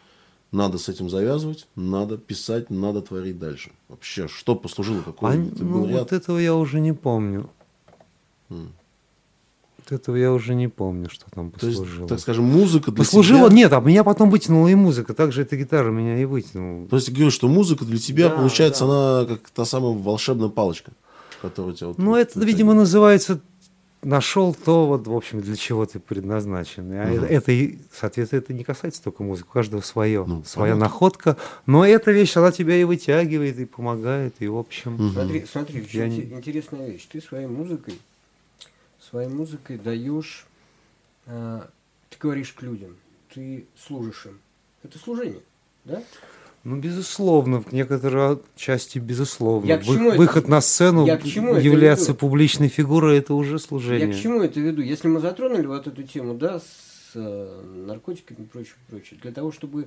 надо 0.51 0.79
с 0.79 0.89
этим 0.89 1.09
завязывать, 1.09 1.69
надо 1.77 2.19
писать, 2.19 2.71
надо 2.71 3.03
творить 3.03 3.39
дальше. 3.39 3.71
Вообще, 3.89 4.27
что 4.27 4.57
послужило, 4.57 5.03
какой 5.03 5.31
А, 5.31 5.37
ну, 5.37 5.87
ряд? 5.87 6.11
вот 6.11 6.13
этого 6.13 6.39
я 6.39 6.57
уже 6.57 6.81
не 6.81 6.93
помню. 6.93 7.49
М. 8.51 8.73
Вот 9.91 10.01
этого 10.01 10.17
я 10.17 10.33
уже 10.33 10.55
не 10.55 10.69
помню, 10.69 11.11
что 11.11 11.27
там 11.31 11.51
То 11.51 11.67
есть, 11.67 11.79
послужило. 11.79 12.09
так 12.09 12.19
скажем, 12.21 12.45
музыка 12.45 12.91
для 12.91 12.99
Послужило? 12.99 13.49
тебя... 13.49 13.57
Нет, 13.57 13.73
а 13.73 13.81
меня 13.81 14.03
потом 14.03 14.31
вытянула 14.31 14.69
и 14.69 14.75
музыка. 14.75 15.13
Также 15.15 15.43
эта 15.43 15.57
гитара 15.57 15.91
меня 15.91 16.19
и 16.21 16.25
вытянула. 16.25 16.89
То 16.89 16.97
есть, 16.97 17.07
ты 17.09 17.13
говоришь, 17.13 17.35
что 17.35 17.49
музыка 17.49 17.85
для 17.85 17.99
тебя, 17.99 18.29
Да, 18.31 18.37
получается, 18.37 18.87
да. 18.87 19.21
она 19.21 19.27
как 19.29 19.51
та 19.51 19.65
самая 19.67 19.93
волшебная 19.93 20.49
палочка, 20.49 20.93
которая 21.43 21.75
тебя... 21.75 21.89
Вот, 21.89 21.99
Ну, 21.99 22.11
вот 22.11 22.17
это, 22.17 22.31
вытягивает. 22.39 22.49
видимо, 22.49 22.75
называется 22.75 23.41
нашел 24.03 24.55
то, 24.55 24.87
вот, 24.87 25.07
в 25.07 25.15
общем, 25.15 25.41
для 25.41 25.57
чего 25.57 25.85
ты 25.87 25.99
предназначен. 25.99 26.91
А 26.93 27.07
Мгм. 27.07 27.25
это, 27.25 27.53
это 27.53 27.77
соответственно, 27.93 28.41
это 28.41 28.53
не 28.53 28.63
касается 28.65 29.03
только 29.03 29.23
музыки, 29.23 29.47
у 29.49 29.53
каждого 29.53 29.81
свое, 29.83 30.25
Ну, 30.27 30.45
своя 30.45 30.73
понятно. 30.75 30.85
находка. 30.93 31.37
Но 31.67 31.87
эта 31.87 32.11
вещь, 32.11 32.37
она 32.37 32.53
тебя 32.53 32.77
и 32.77 32.85
вытягивает, 32.85 33.59
и 33.59 33.65
помогает, 33.67 34.35
и, 34.41 34.47
в 34.49 34.57
общем... 34.59 34.93
Мгм. 34.95 35.13
Смотри, 35.13 35.45
смотри, 35.51 35.87
Я 35.93 36.07
интересная 36.09 36.91
вещь. 36.91 37.07
Ты 37.11 37.21
своей 37.23 37.47
музыкой, 37.47 37.99
своей 39.15 39.29
музыкой 39.29 39.79
даешь, 39.79 40.45
а, 41.27 41.69
ты 42.11 42.17
говоришь 42.19 42.53
к 42.53 42.63
людям, 42.63 42.97
ты 43.33 43.65
служишь 43.79 44.27
им. 44.27 44.41
Это 44.83 44.99
служение, 44.99 45.41
да? 45.85 46.03
Ну, 46.65 46.79
безусловно, 46.81 47.61
в 47.63 47.71
некоторой 47.73 48.39
части, 48.57 48.99
безусловно. 48.99 49.69
Я 49.69 49.79
к 49.79 49.85
чему 49.85 50.09
это- 50.09 50.19
Выход 50.19 50.49
на 50.49 50.61
сцену, 50.61 51.07
я 51.07 51.17
к 51.17 51.23
чему 51.23 51.55
это 51.55 51.61
являться 51.65 52.09
веду? 52.09 52.19
публичной 52.19 52.67
фигурой, 52.67 53.19
это 53.19 53.35
уже 53.35 53.53
Я 53.53 53.59
служение. 53.61 54.13
к 54.13 54.21
чему 54.21 54.43
это 54.43 54.59
веду? 54.59 54.83
Если 54.83 55.07
мы 55.07 55.21
затронули 55.21 55.67
вот 55.67 55.87
эту 55.87 56.03
тему, 56.03 56.35
да, 56.35 56.59
с 56.59 57.13
э, 57.15 57.63
наркотиками 57.87 58.39
и 58.39 58.47
прочее, 58.47 58.75
прочее, 58.91 59.21
для 59.23 59.31
того, 59.31 59.53
чтобы 59.53 59.87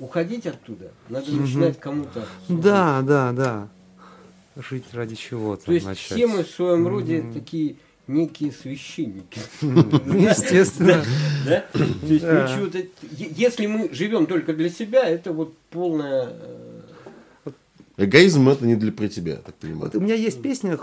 уходить 0.00 0.48
оттуда, 0.48 0.90
надо 1.08 1.30
начинать 1.30 1.78
кому-то. 1.78 2.26
Да, 2.48 3.02
да, 3.02 3.30
да. 3.30 3.68
Жить 4.56 4.86
ради 4.92 5.14
чего-то. 5.14 5.66
То 5.66 5.72
есть 5.72 5.86
начать. 5.86 6.06
все 6.16 6.26
мы 6.26 6.42
в 6.42 6.50
своем 6.50 6.88
роде 6.88 7.24
такие 7.32 7.76
некие 8.06 8.52
священники. 8.52 9.40
Естественно. 9.62 11.04
Да? 11.46 11.64
То 11.72 11.82
есть 12.12 12.24
мы 12.24 12.48
чего-то- 12.54 12.86
Если 13.10 13.66
мы 13.66 13.88
живем 13.92 14.26
только 14.26 14.52
для 14.54 14.68
себя, 14.70 15.04
это 15.08 15.32
вот 15.32 15.54
полная... 15.70 16.28
э, 16.30 17.50
Эгоизм 17.96 18.48
это 18.48 18.66
не 18.66 18.74
для 18.74 18.90
про 18.92 19.08
тебя, 19.08 19.32
я 19.32 19.38
так 19.38 19.54
понимаю. 19.54 19.90
Вот 19.92 19.94
у 19.94 20.00
меня 20.00 20.14
есть 20.14 20.42
песня 20.42 20.78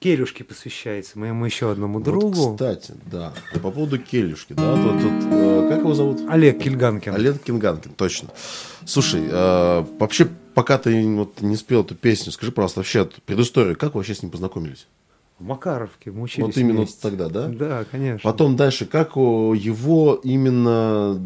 Келюшке 0.00 0.44
посвящается, 0.44 1.18
моему 1.18 1.44
еще 1.44 1.70
одному 1.70 1.94
Вот, 1.94 2.04
другу. 2.04 2.52
кстати, 2.54 2.94
да. 3.10 3.32
По 3.54 3.70
поводу 3.70 3.98
Келюшки, 3.98 4.52
да, 4.52 4.74
тут, 4.74 5.00
тут, 5.00 5.12
э, 5.32 5.66
как 5.70 5.78
его 5.80 5.94
зовут? 5.94 6.20
Олег 6.28 6.60
Кильганкин. 6.62 7.14
Олег 7.14 7.42
Кинганкин, 7.42 7.92
точно. 7.92 8.28
Слушай, 8.84 9.22
э, 9.28 9.84
вообще, 9.98 10.28
пока 10.54 10.78
ты 10.78 11.04
вот 11.14 11.40
не 11.42 11.56
спел 11.56 11.82
эту 11.82 11.94
песню, 11.94 12.30
скажи, 12.32 12.52
пожалуйста, 12.52 12.80
вообще 12.80 13.08
предысторию, 13.26 13.76
как 13.76 13.94
вы 13.94 13.98
вообще 13.98 14.14
с 14.14 14.22
ним 14.22 14.30
познакомились? 14.30 14.86
В 15.38 15.44
Макаровке 15.44 16.10
мы 16.10 16.22
учились 16.22 16.46
Вот 16.46 16.56
именно 16.56 16.78
вместе. 16.80 16.98
тогда, 17.00 17.28
да? 17.28 17.46
Да, 17.48 17.84
конечно. 17.90 18.28
Потом 18.28 18.56
дальше, 18.56 18.86
как 18.86 19.14
его 19.16 20.20
именно 20.24 21.20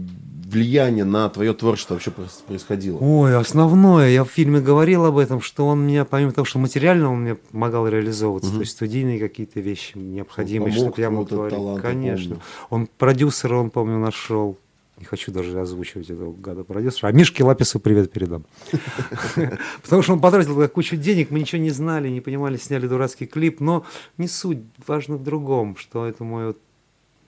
влияние 0.52 1.04
на 1.04 1.30
твое 1.30 1.54
творчество 1.54 1.94
вообще 1.94 2.12
происходило? 2.46 2.98
Ой, 3.00 3.34
основное, 3.34 4.10
я 4.10 4.24
в 4.24 4.28
фильме 4.28 4.60
говорил 4.60 5.06
об 5.06 5.16
этом, 5.16 5.40
что 5.40 5.66
он 5.66 5.80
меня, 5.86 6.04
помимо 6.04 6.32
того, 6.32 6.44
что 6.44 6.58
материально 6.58 7.10
он 7.10 7.22
мне 7.22 7.36
помогал 7.36 7.88
реализовываться, 7.88 8.52
то 8.52 8.60
есть 8.60 8.72
студийные 8.72 9.18
какие-то 9.18 9.60
вещи 9.60 9.96
необходимые, 9.96 10.72
помог 10.74 10.88
чтобы 10.88 11.00
я 11.00 11.10
мог 11.10 11.28
говорить. 11.30 11.56
талант, 11.56 11.80
Конечно. 11.80 12.36
Он 12.68 12.86
продюсера, 12.98 13.56
он, 13.56 13.70
помню, 13.70 13.98
нашел. 13.98 14.58
Не 15.02 15.06
хочу 15.06 15.32
даже 15.32 15.58
озвучивать 15.58 16.10
этого 16.10 16.32
гада 16.32 16.62
продюсера. 16.62 17.08
А 17.08 17.12
Мишке 17.12 17.42
Лапису 17.42 17.80
привет 17.80 18.12
передам. 18.12 18.44
Потому 19.82 20.02
что 20.02 20.12
он 20.12 20.20
потратил 20.20 20.68
кучу 20.68 20.96
денег, 20.96 21.32
мы 21.32 21.40
ничего 21.40 21.60
не 21.60 21.70
знали, 21.70 22.08
не 22.08 22.20
понимали, 22.20 22.56
сняли 22.56 22.86
дурацкий 22.86 23.26
клип. 23.26 23.58
Но 23.58 23.84
не 24.16 24.28
суть, 24.28 24.60
важно 24.86 25.16
в 25.16 25.24
другом, 25.24 25.76
что 25.76 26.06
это 26.06 26.22
мой 26.22 26.46
вот 26.46 26.58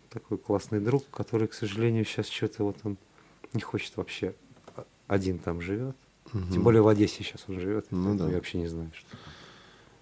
такой 0.09 0.39
классный 0.39 0.79
друг, 0.79 1.03
который, 1.11 1.49
к 1.49 1.53
сожалению, 1.53 2.05
сейчас 2.05 2.29
что-то 2.29 2.62
вот 2.62 2.77
он 2.85 2.97
не 3.55 3.61
хочет 3.61 3.97
вообще 3.97 4.35
один 5.09 5.41
там 5.41 5.61
живет. 5.61 5.97
Тем 6.53 6.62
более 6.62 6.83
в 6.83 6.87
Одессе 6.87 7.25
сейчас 7.25 7.45
он 7.49 7.59
живет. 7.59 7.87
Ну 7.91 8.14
да. 8.14 8.29
Я 8.29 8.37
вообще 8.37 8.59
не 8.59 8.68
знаю, 8.68 8.93
что. 8.95 9.18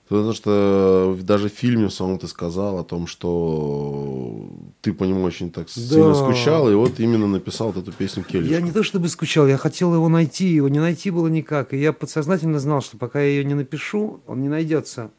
Потому 0.08 0.34
что 0.34 1.18
даже 1.22 1.48
в 1.48 1.54
фильме 1.54 1.88
самом 1.88 2.18
ты 2.18 2.28
сказал 2.28 2.78
о 2.78 2.84
том, 2.84 3.06
что 3.06 4.46
ты 4.82 4.92
по 4.92 5.04
нему 5.04 5.22
очень 5.22 5.52
так 5.52 5.70
сильно 5.70 6.12
скучал, 6.12 6.68
и 6.68 6.74
вот 6.74 6.98
именно 6.98 7.28
написал 7.28 7.70
вот 7.70 7.84
эту 7.84 7.96
песню 7.96 8.24
Келюшка. 8.24 8.52
Я 8.52 8.60
не 8.60 8.72
то 8.72 8.82
чтобы 8.82 9.08
скучал, 9.08 9.46
я 9.46 9.56
хотел 9.56 9.94
его 9.94 10.08
найти, 10.08 10.48
его 10.48 10.68
не 10.68 10.80
найти 10.80 11.10
было 11.10 11.28
никак. 11.28 11.72
И 11.72 11.78
я 11.78 11.92
подсознательно 11.92 12.58
знал, 12.58 12.82
что 12.82 12.96
пока 12.96 13.20
я 13.20 13.28
ее 13.28 13.44
не 13.44 13.54
напишу, 13.54 14.20
он 14.26 14.42
не 14.42 14.48
найдется. 14.48 15.12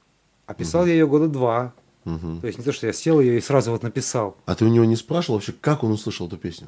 А 0.47 0.53
писал 0.53 0.86
я 0.86 0.91
ее 0.91 1.07
года 1.07 1.30
два. 1.30 1.74
Мгм. 2.03 2.41
То 2.41 2.47
есть 2.47 2.59
не 2.59 2.66
то, 2.66 2.74
что 2.74 2.88
я 2.88 2.93
сел 2.93 3.22
ее 3.22 3.38
и 3.38 3.41
сразу 3.41 3.72
вот 3.72 3.84
написал. 3.84 4.36
А 4.45 4.55
ты 4.55 4.66
у 4.66 4.68
него 4.68 4.84
не 4.84 4.97
спрашивал 4.97 5.36
вообще, 5.36 5.53
как 5.53 5.86
он 5.86 5.91
услышал 5.91 6.28
эту 6.28 6.36
песню? 6.38 6.68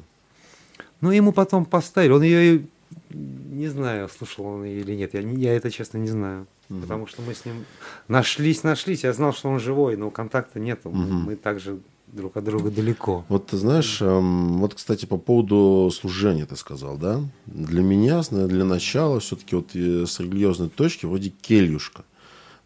Ну, 1.02 1.10
ему 1.10 1.32
потом 1.32 1.66
поставили. 1.66 2.12
Он 2.12 2.22
ее, 2.22 2.64
не 3.10 3.68
знаю, 3.68 4.08
слушал 4.08 4.46
он 4.46 4.64
ее 4.64 4.80
или 4.80 4.94
нет. 4.94 5.12
Я, 5.12 5.20
я 5.20 5.54
это, 5.54 5.70
честно, 5.70 5.98
не 5.98 6.08
знаю. 6.08 6.46
Потому 6.68 7.06
что 7.06 7.20
мы 7.20 7.34
с 7.34 7.44
ним 7.44 7.66
нашлись, 8.08 8.62
нашлись. 8.62 9.04
Я 9.04 9.12
знал, 9.12 9.34
что 9.34 9.50
он 9.50 9.60
живой, 9.60 9.96
но 9.98 10.10
контакта 10.10 10.58
нету. 10.58 10.90
Мы, 10.90 11.06
мы 11.06 11.36
также 11.36 11.78
друг 12.08 12.36
от 12.36 12.44
друга 12.44 12.70
далеко. 12.70 13.24
Вот 13.28 13.46
ты 13.46 13.56
знаешь, 13.56 14.00
эм, 14.00 14.58
вот, 14.58 14.74
кстати, 14.74 15.06
по 15.06 15.16
поводу 15.16 15.90
служения 15.92 16.46
ты 16.46 16.56
сказал, 16.56 16.96
да? 16.96 17.20
Для 17.46 17.82
меня, 17.82 18.22
для 18.30 18.64
начала, 18.64 19.20
все-таки 19.20 19.56
вот 19.56 19.74
э, 19.74 20.06
с 20.06 20.20
религиозной 20.20 20.68
точки, 20.68 21.06
вроде 21.06 21.30
кельюшка. 21.30 22.04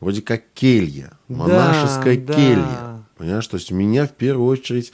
Вроде 0.00 0.22
как 0.22 0.42
келья, 0.54 1.12
монашеская 1.28 2.16
да. 2.16 2.34
келья. 2.34 3.04
Понимаешь, 3.16 3.46
то 3.46 3.56
есть 3.56 3.70
у 3.70 3.74
меня 3.74 4.06
в 4.06 4.12
первую 4.12 4.48
очередь 4.48 4.92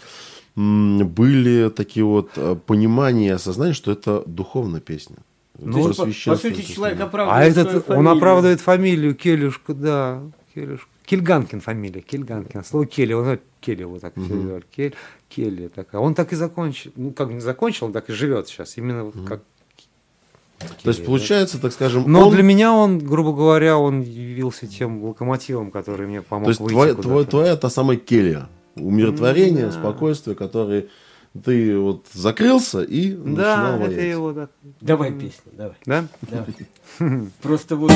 были 0.56 1.70
такие 1.70 2.04
вот 2.04 2.30
э, 2.36 2.56
понимания 2.66 3.28
и 3.28 3.30
осознания, 3.30 3.74
что 3.74 3.92
это 3.92 4.24
духовная 4.26 4.80
песня. 4.80 5.16
Ну, 5.58 5.94
по, 5.94 6.06
по 6.06 6.36
сути, 6.36 6.62
человек 6.62 7.00
оправдывает 7.00 7.56
А 7.56 7.60
этот, 7.60 7.90
он 7.90 8.08
оправдывает 8.08 8.60
фамилию 8.60 9.14
Келюшку, 9.14 9.74
да. 9.74 10.22
Келюшка. 10.54 10.88
Кильганкин 11.06 11.60
фамилия, 11.60 12.00
Кильганкин. 12.02 12.64
Слово 12.64 12.86
Келли, 12.86 13.12
он 13.14 13.38
Келли 13.60 13.84
вот 13.84 14.00
так 14.00 14.12
все 14.16 14.34
говорят. 14.34 14.64
Кель, 14.74 14.94
Келли 15.28 15.68
такая. 15.68 16.00
Он 16.00 16.14
так 16.14 16.32
и 16.32 16.36
закончил, 16.36 16.90
ну 16.96 17.12
как 17.12 17.30
не 17.30 17.40
закончил, 17.40 17.86
он 17.86 17.92
так 17.92 18.10
и 18.10 18.12
живет 18.12 18.48
сейчас, 18.48 18.76
именно 18.76 19.04
вот 19.04 19.14
как 19.26 19.42
То 20.82 20.88
есть, 20.90 21.04
получается, 21.06 21.60
так 21.60 21.72
скажем, 21.72 22.04
Но 22.06 22.26
он- 22.28 22.34
для 22.34 22.42
меня 22.42 22.72
он, 22.72 22.98
грубо 22.98 23.32
говоря, 23.32 23.78
он 23.78 24.00
явился 24.02 24.66
тем 24.66 25.04
локомотивом, 25.04 25.70
который 25.70 26.06
мне 26.06 26.22
помог 26.22 26.44
То 26.46 26.50
есть 26.50 26.60
выйти 26.60 26.74
твоя, 26.74 26.94
твоя, 26.94 27.24
твоя 27.24 27.56
та 27.56 27.70
самая 27.70 27.96
келья. 27.98 28.48
Умиротворение, 28.74 29.66
Да. 29.66 29.72
спокойствие, 29.72 30.34
которое 30.36 30.86
ты 31.44 31.78
вот 31.78 32.06
закрылся 32.12 32.82
и 32.82 33.12
Да, 33.12 33.24
начинал 33.24 33.74
это 33.80 33.84
воять. 33.94 34.10
его, 34.10 34.32
да. 34.32 34.48
Давай 34.80 35.12
песню, 35.12 35.52
давай. 35.52 35.76
Да? 35.86 36.06
давай. 36.22 37.28
Просто 37.42 37.76
вот... 37.76 37.92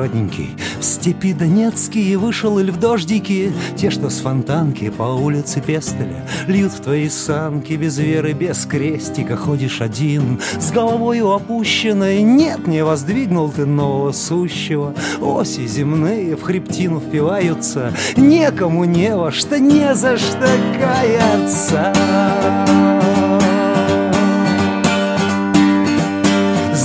родненький? 0.00 0.56
В 0.80 0.84
степи 0.84 1.32
Донецкие 1.32 2.16
вышел 2.16 2.58
или 2.58 2.70
в 2.70 2.78
дождики? 2.78 3.52
Те, 3.76 3.90
что 3.90 4.10
с 4.10 4.20
фонтанки 4.20 4.90
по 4.90 5.02
улице 5.02 5.60
Пестеля 5.60 6.26
Льют 6.46 6.72
в 6.72 6.80
твои 6.80 7.08
санки 7.08 7.74
без 7.74 7.98
веры, 7.98 8.32
без 8.32 8.64
крестика 8.66 9.36
Ходишь 9.36 9.80
один, 9.80 10.40
с 10.58 10.70
головою 10.72 11.30
опущенной 11.32 12.22
Нет, 12.22 12.66
не 12.66 12.82
воздвигнул 12.82 13.50
ты 13.50 13.66
нового 13.66 14.12
сущего. 14.12 14.94
Оси 15.20 15.66
земные 15.66 16.36
в 16.36 16.42
хребтину 16.42 17.00
впиваются. 17.00 17.92
Некому 18.16 18.84
не 18.84 19.14
во 19.14 19.30
что, 19.30 19.58
не 19.58 19.94
за 19.94 20.16
что 20.16 20.48
каяться 20.78 21.92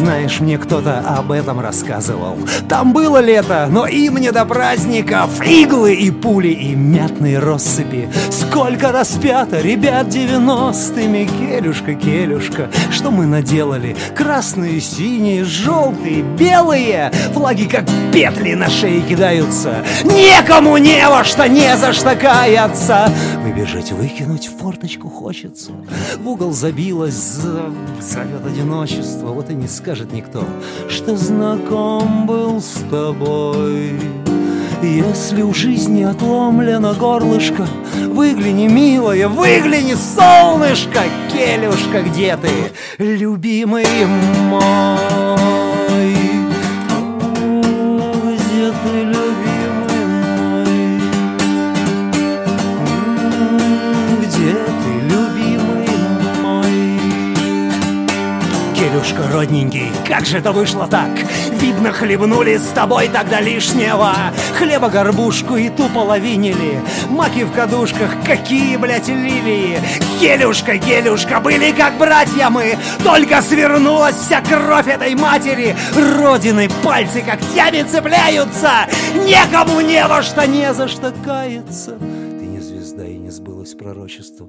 Знаешь, 0.05 0.39
мне 0.39 0.59
кто-то 0.59 0.99
об 0.99 1.31
этом 1.31 1.59
рассказывал. 1.59 2.37
Там 2.69 2.93
было 2.93 3.17
лето, 3.21 3.67
но 3.71 3.87
им 3.87 4.17
не 4.17 4.31
до 4.31 4.45
праздников. 4.45 5.41
Иглы 5.43 5.95
и 5.95 6.11
пули 6.11 6.49
и 6.49 6.75
мятные 6.75 7.39
россыпи. 7.39 8.07
Сколько 8.29 8.91
распято 8.91 9.59
ребят 9.61 10.07
девяностыми. 10.09 11.25
Келюшка, 11.25 11.95
келюшка, 11.95 12.69
что 12.91 13.09
мы 13.09 13.25
наделали? 13.25 13.95
Красные, 14.15 14.79
синие, 14.79 15.43
желтые, 15.43 16.21
белые. 16.21 17.11
Флаги 17.33 17.65
как 17.65 17.85
петли 18.13 18.53
на 18.53 18.69
шее 18.69 19.01
кидаются. 19.01 19.83
Некому 20.03 20.77
не 20.77 21.03
во 21.09 21.23
что, 21.23 21.47
не 21.49 21.75
за 21.77 21.93
что 21.93 22.15
каяться. 22.15 23.11
Выбежать, 23.41 23.91
выкинуть 23.91 24.51
форточку 24.61 25.09
хочется. 25.09 25.71
В 26.19 26.27
угол 26.29 26.51
забилась, 26.51 27.15
за- 27.15 27.71
зовет 27.99 28.45
одиночество. 28.45 29.29
Вот 29.29 29.49
и 29.49 29.55
не 29.55 29.67
скажет 29.95 30.11
никто, 30.11 30.43
что 30.89 31.15
знаком 31.15 32.25
был 32.25 32.59
с 32.59 32.83
тобой. 32.91 33.93
Если 34.83 35.41
у 35.41 35.53
жизни 35.53 36.03
отломлено 36.03 36.93
горлышко, 36.93 37.65
Выгляни, 38.09 38.67
милая, 38.67 39.27
выгляни, 39.27 39.93
солнышко, 39.93 41.03
Келюшка, 41.31 42.01
где 42.01 42.37
ты, 42.37 42.49
любимый 42.97 43.85
мой? 44.49 45.64
Келюшка, 59.05 59.31
родненький, 59.31 59.91
как 60.07 60.25
же 60.25 60.39
это 60.39 60.51
вышло 60.51 60.87
так? 60.87 61.09
Видно, 61.51 61.91
хлебнули 61.91 62.57
с 62.57 62.67
тобой 62.69 63.07
тогда 63.07 63.39
лишнего. 63.39 64.15
Хлеба 64.57 64.89
горбушку 64.89 65.57
и 65.57 65.69
ту 65.69 65.89
половинили. 65.89 66.81
Маки 67.09 67.43
в 67.43 67.51
кадушках, 67.51 68.11
какие, 68.25 68.77
блядь, 68.77 69.07
лилии. 69.07 69.79
Келюшка, 70.19 70.77
Келюшка, 70.79 71.39
были 71.39 71.71
как 71.71 71.97
братья 71.97 72.49
мы. 72.49 72.77
Только 73.03 73.41
свернулась 73.41 74.15
вся 74.15 74.41
кровь 74.41 74.87
этой 74.87 75.13
матери. 75.15 75.75
Родины 76.17 76.69
пальцы 76.83 77.21
когтями 77.21 77.83
цепляются. 77.83 78.87
Некому 79.13 79.81
не 79.81 80.05
во 80.07 80.23
что, 80.23 80.47
не 80.47 80.73
за 80.73 80.87
что 80.87 81.13
каяться. 81.23 81.97
Ты 81.99 82.45
не 82.45 82.59
звезда 82.59 83.05
и 83.05 83.17
не 83.17 83.29
сбылось 83.29 83.75
пророчество 83.75 84.47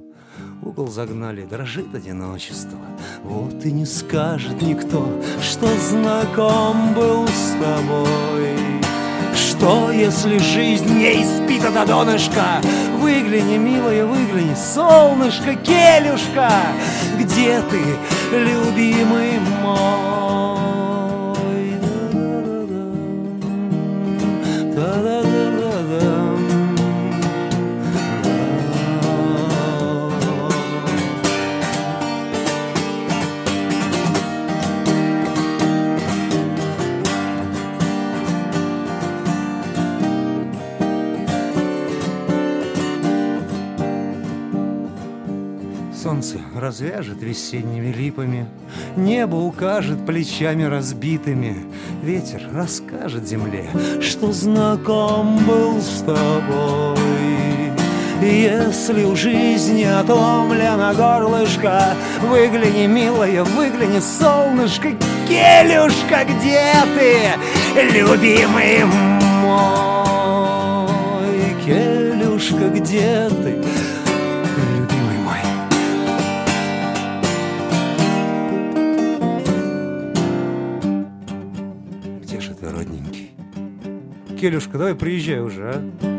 угол 0.61 0.87
загнали, 0.87 1.45
дрожит 1.45 1.93
одиночество. 1.93 2.79
Вот 3.23 3.65
и 3.65 3.71
не 3.71 3.85
скажет 3.85 4.61
никто, 4.61 5.07
что 5.41 5.67
знаком 5.77 6.93
был 6.93 7.27
с 7.27 7.51
тобой. 7.61 8.57
Что, 9.35 9.91
если 9.91 10.37
жизнь 10.37 10.87
не 10.87 11.23
испита 11.23 11.71
до 11.71 11.85
донышка? 11.85 12.61
Выгляни, 12.99 13.57
милая, 13.57 14.05
выгляни, 14.05 14.55
солнышко, 14.55 15.55
келюшка, 15.55 16.51
Где 17.17 17.61
ты, 17.61 17.81
любимый 18.31 19.39
мой? 19.61 20.26
Развяжет 46.67 47.21
весенними 47.21 47.93
липами, 47.93 48.45
Небо 48.97 49.37
укажет 49.37 50.05
плечами 50.05 50.63
разбитыми, 50.63 51.65
Ветер 52.03 52.41
расскажет 52.53 53.25
земле, 53.25 53.69
что 54.01 54.33
знаком 54.33 55.37
был 55.45 55.79
с 55.79 56.01
тобой. 56.01 56.97
Если 58.21 59.05
у 59.05 59.15
жизни 59.15 59.83
отломлено 59.83 60.93
горлышко, 60.93 61.95
Выгляни, 62.21 62.85
милая, 62.87 63.45
выгляни, 63.45 64.01
солнышко, 64.01 64.89
Келюшка, 65.25 66.25
где 66.25 66.73
ты, 66.95 67.37
любимый 67.93 68.83
мой? 69.41 70.87
Келюшка, 71.65 72.67
где 72.69 73.29
ты, 73.29 73.63
Келюшка, 84.37 84.77
давай 84.77 84.93
приезжай 84.93 85.39
уже, 85.39 85.63
а? 85.63 86.16